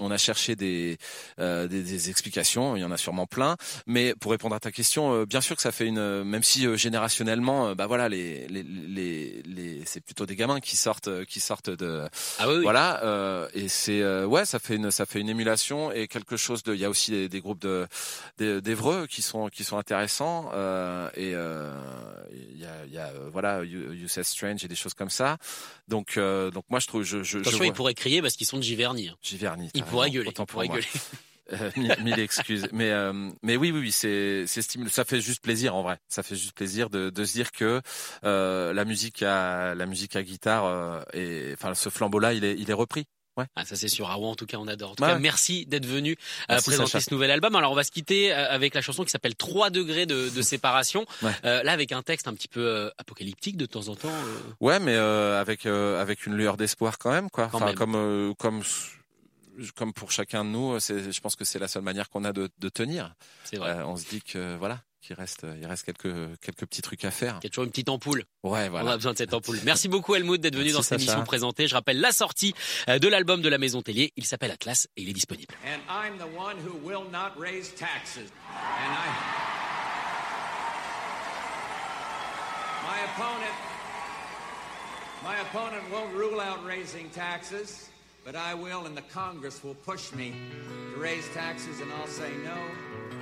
on 0.00 0.10
a 0.10 0.18
cherché 0.18 0.56
des, 0.56 0.98
euh, 1.38 1.66
des, 1.68 1.82
des, 1.82 2.10
explications. 2.10 2.76
Il 2.76 2.80
y 2.80 2.84
en 2.84 2.90
a 2.90 2.96
sûrement 2.96 3.26
plein. 3.26 3.56
Mais 3.86 4.14
pour 4.14 4.32
répondre 4.32 4.54
à 4.54 4.60
ta 4.60 4.70
question, 4.70 5.12
euh, 5.12 5.26
bien 5.26 5.40
sûr 5.40 5.56
que 5.56 5.62
ça 5.62 5.72
fait 5.72 5.86
une, 5.86 6.24
même 6.24 6.42
si 6.42 6.66
euh, 6.66 6.76
générationnellement, 6.76 7.74
bah 7.74 7.86
voilà, 7.86 8.08
les, 8.08 8.46
les, 8.48 8.62
les, 8.62 9.42
les 9.46 9.82
c'est 9.84 10.00
plutôt 10.00 10.26
des 10.26 10.36
gamins 10.36 10.60
qui 10.60 10.76
sortent, 10.76 11.24
qui 11.24 11.40
sortent 11.40 11.70
de, 11.70 12.04
ah 12.38 12.48
oui, 12.48 12.56
oui. 12.56 12.62
voilà. 12.62 13.48
et 13.54 13.68
c'est 13.68 14.04
ouais, 14.24 14.44
ça 14.44 14.58
fait 14.58 14.76
une, 14.76 14.90
ça 14.90 15.06
fait 15.06 15.20
une 15.20 15.28
émulation 15.28 15.92
et 15.92 16.08
quelque 16.08 16.36
chose 16.36 16.62
de. 16.62 16.74
Il 16.74 16.80
y 16.80 16.84
a 16.84 16.90
aussi 16.90 17.10
des, 17.10 17.28
des 17.28 17.40
groupes 17.40 17.60
de 17.60 17.86
d'Evreux 18.38 19.06
qui 19.06 19.22
sont 19.22 19.48
qui 19.48 19.64
sont 19.64 19.78
intéressants. 19.78 20.50
et 21.16 21.30
il 21.30 22.60
y 22.60 22.64
a, 22.64 22.86
y 22.86 22.98
a 22.98 23.10
voilà 23.32 23.62
You 23.64 23.87
Say 24.08 24.24
Strange 24.24 24.64
et 24.64 24.68
des 24.68 24.74
choses 24.74 24.94
comme 24.94 25.10
ça. 25.10 25.38
Donc, 25.88 26.16
euh, 26.16 26.50
donc 26.50 26.64
moi 26.68 26.80
je 26.80 26.86
trouve, 26.86 27.02
je, 27.02 27.22
je, 27.22 27.38
attention, 27.38 27.58
je 27.58 27.64
ils 27.64 27.72
pourraient 27.72 27.94
crier 27.94 28.22
parce 28.22 28.36
qu'ils 28.36 28.46
sont 28.46 28.58
de 28.58 28.62
Giverny. 28.62 29.10
Giverny. 29.22 29.70
Ils 29.74 29.84
pourraient 29.84 30.10
gueuler. 30.10 30.32
Ils 30.36 30.46
pourraient 30.46 30.68
gueuler. 30.68 30.86
Euh, 31.52 31.70
mille, 31.76 32.18
excuses. 32.18 32.68
Mais, 32.72 32.90
euh, 32.90 33.30
mais 33.42 33.56
oui, 33.56 33.70
oui, 33.70 33.80
oui, 33.80 33.92
c'est, 33.92 34.46
c'est 34.46 34.60
stimulant. 34.60 34.90
Ça 34.90 35.04
fait 35.04 35.20
juste 35.20 35.42
plaisir 35.42 35.74
en 35.74 35.82
vrai. 35.82 35.98
Ça 36.08 36.22
fait 36.22 36.36
juste 36.36 36.52
plaisir 36.52 36.90
de, 36.90 37.08
de 37.08 37.24
se 37.24 37.32
dire 37.32 37.52
que 37.52 37.80
euh, 38.24 38.74
la 38.74 38.84
musique 38.84 39.22
à 39.22 39.74
la 39.74 39.86
musique 39.86 40.14
à 40.16 40.22
guitare 40.22 40.66
euh, 40.66 41.00
et 41.14 41.50
enfin 41.54 41.74
ce 41.74 41.88
flambeau-là, 41.88 42.34
il 42.34 42.44
est, 42.44 42.54
il 42.58 42.70
est 42.70 42.74
repris. 42.74 43.06
Ouais. 43.38 43.46
Ah, 43.56 43.64
ça 43.64 43.76
c'est 43.76 43.88
sûr. 43.88 44.10
Ah 44.10 44.18
ouais, 44.18 44.26
en 44.26 44.34
tout 44.34 44.44
cas, 44.46 44.58
on 44.58 44.68
adore. 44.68 44.90
En 44.90 44.94
tout 44.96 45.02
Ouais. 45.04 45.10
cas, 45.10 45.18
merci 45.18 45.64
d'être 45.64 45.86
venu 45.86 46.12
euh, 46.12 46.44
Merci, 46.50 46.64
présenter 46.70 46.90
Sacha. 46.90 47.04
ce 47.08 47.14
nouvel 47.14 47.30
album. 47.30 47.54
Alors, 47.56 47.72
on 47.72 47.74
va 47.74 47.84
se 47.84 47.90
quitter 47.90 48.32
euh, 48.32 48.50
avec 48.50 48.74
la 48.74 48.80
chanson 48.82 49.04
qui 49.04 49.10
s'appelle 49.10 49.34
3 49.36 49.70
degrés 49.70 50.04
de, 50.06 50.28
de 50.28 50.42
séparation. 50.52 51.06
Ouais. 51.22 51.30
Euh, 51.44 51.62
là, 51.62 51.72
avec 51.72 51.92
un 51.92 52.02
texte 52.02 52.28
un 52.28 52.34
petit 52.34 52.48
peu 52.48 52.60
euh, 52.66 52.90
apocalyptique 52.98 53.56
de 53.56 53.66
temps 53.66 53.88
en 53.88 53.94
temps. 53.96 54.08
euh. 54.08 54.38
Ouais, 54.60 54.80
mais 54.80 54.94
euh, 54.96 55.40
avec 55.40 55.64
euh, 55.66 56.02
avec 56.02 56.26
une 56.26 56.34
lueur 56.34 56.56
d'espoir 56.56 56.98
quand 56.98 57.10
même, 57.10 57.30
quoi. 57.30 57.48
Quand 57.50 57.58
Enfin, 57.58 57.66
même. 57.66 57.74
comme 57.76 57.94
euh, 57.94 58.34
comme 58.34 58.62
comme 59.74 59.92
pour 59.92 60.12
chacun 60.12 60.44
de 60.44 60.50
nous, 60.50 60.78
je 60.78 61.20
pense 61.20 61.34
que 61.34 61.44
c'est 61.44 61.58
la 61.58 61.66
seule 61.66 61.82
manière 61.82 62.08
qu'on 62.10 62.24
a 62.24 62.32
de, 62.32 62.48
de 62.58 62.68
tenir. 62.68 63.14
C'est 63.44 63.56
vrai. 63.56 63.76
On 63.84 63.96
se 63.96 64.04
dit 64.08 64.22
que 64.22 64.56
voilà, 64.56 64.80
qu'il 65.00 65.14
reste 65.16 65.46
il 65.60 65.66
reste 65.66 65.84
quelques 65.84 66.38
quelques 66.40 66.66
petits 66.66 66.82
trucs 66.82 67.04
à 67.04 67.10
faire. 67.10 67.38
Il 67.42 67.44
y 67.44 67.46
a 67.46 67.50
toujours 67.50 67.64
une 67.64 67.70
petite 67.70 67.88
ampoule. 67.88 68.24
Ouais, 68.42 68.66
On 68.66 68.70
voilà. 68.70 68.92
a 68.92 68.96
besoin 68.96 69.12
de 69.12 69.18
cette 69.18 69.32
ampoule. 69.34 69.58
Merci 69.64 69.88
beaucoup 69.88 70.14
Helmut 70.14 70.40
d'être 70.40 70.54
venu 70.54 70.64
Merci, 70.66 70.76
dans 70.76 70.82
cette 70.82 71.00
émission 71.00 71.24
présentée. 71.24 71.68
Je 71.68 71.74
rappelle 71.74 72.00
la 72.00 72.12
sortie 72.12 72.54
euh, 72.88 72.98
de 72.98 73.08
l'album 73.08 73.40
de 73.42 73.48
la 73.48 73.58
Maison 73.58 73.82
Tellier. 73.82 74.12
Il 74.16 74.24
s'appelle 74.24 74.50
Atlas 74.50 74.88
et 74.96 75.02
il 75.02 75.08
est 75.08 75.12
disponible. 75.12 75.54
And 75.64 75.80
I'm 75.88 76.18
the 76.18 76.36
one 76.38 76.56
who 76.66 76.76
will 76.86 77.08
not 77.10 77.32
raise 77.40 77.72
taxes. 77.74 78.18
And 78.50 78.92
I. 78.92 79.08
My 82.84 83.04
opponent. 83.04 83.54
My 85.24 85.34
opponent 85.40 85.82
won't 85.92 86.14
rule 86.14 86.40
out 86.40 86.64
raising 86.64 87.08
taxes, 87.10 87.90
but 88.28 88.36
I 88.36 88.52
will, 88.52 88.84
and 88.84 88.94
the 88.94 89.08
Congress 89.10 89.64
will 89.64 89.76
push 89.86 90.12
me 90.12 90.34
to 90.92 91.00
raise 91.00 91.26
taxes, 91.32 91.80
and 91.80 91.90
I'll 91.90 92.06
say 92.06 92.30
no. 92.44 92.58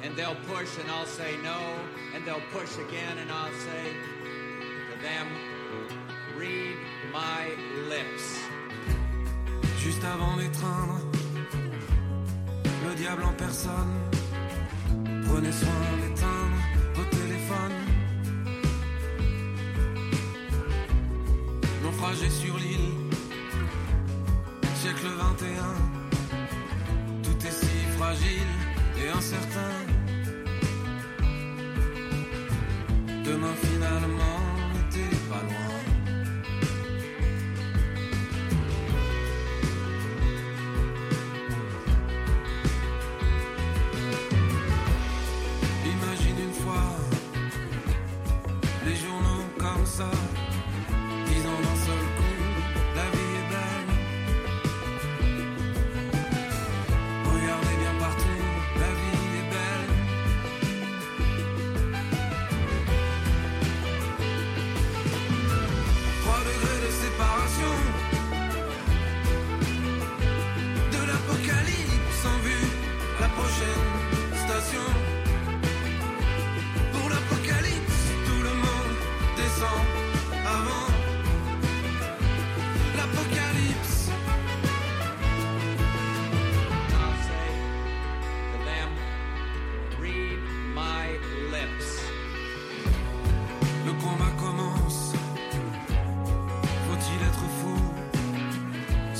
And 0.02 0.16
they'll 0.16 0.40
push, 0.52 0.68
and 0.80 0.90
I'll 0.90 1.06
say 1.06 1.36
no. 1.44 1.60
And 2.12 2.26
they'll 2.26 2.48
push 2.50 2.74
again, 2.74 3.16
and 3.22 3.30
I'll 3.30 3.56
say 3.68 3.84
to 4.90 5.02
them, 5.06 5.26
read 6.36 6.76
my 7.12 7.54
lips. 7.88 8.24
Juste 9.78 10.02
avant 10.02 10.36
d'étreindre 10.38 10.98
le 12.88 12.94
diable 12.96 13.22
en 13.22 13.34
personne. 13.34 13.94
Prenez 15.28 15.52
soin 15.52 15.82
d'éteindre 16.00 16.58
vos 16.94 17.04
téléphones. 17.04 17.78
Naufragé 21.84 22.28
sur 22.28 22.56
l'île, 22.58 23.05
siècle 24.86 25.08
21. 25.18 25.64
Tout 27.24 27.46
est 27.46 27.50
si 27.50 27.76
fragile 27.96 28.52
et 29.02 29.08
incertain. 29.08 29.74
Demain 33.24 33.54
finalement 33.66 34.35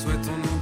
Souhaitons-nous 0.06 0.42
bonne 0.42 0.46
chance 0.46 0.55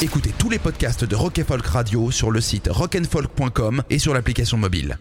Écoutez 0.00 0.32
tous 0.38 0.48
les 0.48 0.60
podcasts 0.60 1.04
de 1.04 1.16
Rock 1.16 1.42
Folk 1.42 1.66
Radio 1.66 2.12
sur 2.12 2.30
le 2.30 2.40
site 2.40 2.68
rockandfolk.com 2.70 3.82
et 3.90 3.98
sur 3.98 4.14
l'application 4.14 4.56
mobile. 4.56 4.96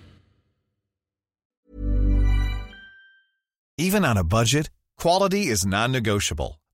Even 3.77 4.03
on 4.03 4.17
a 4.17 4.23
budget, 4.23 4.71
quality 4.99 5.51
is 5.51 5.67
non-negotiable. 5.67 6.57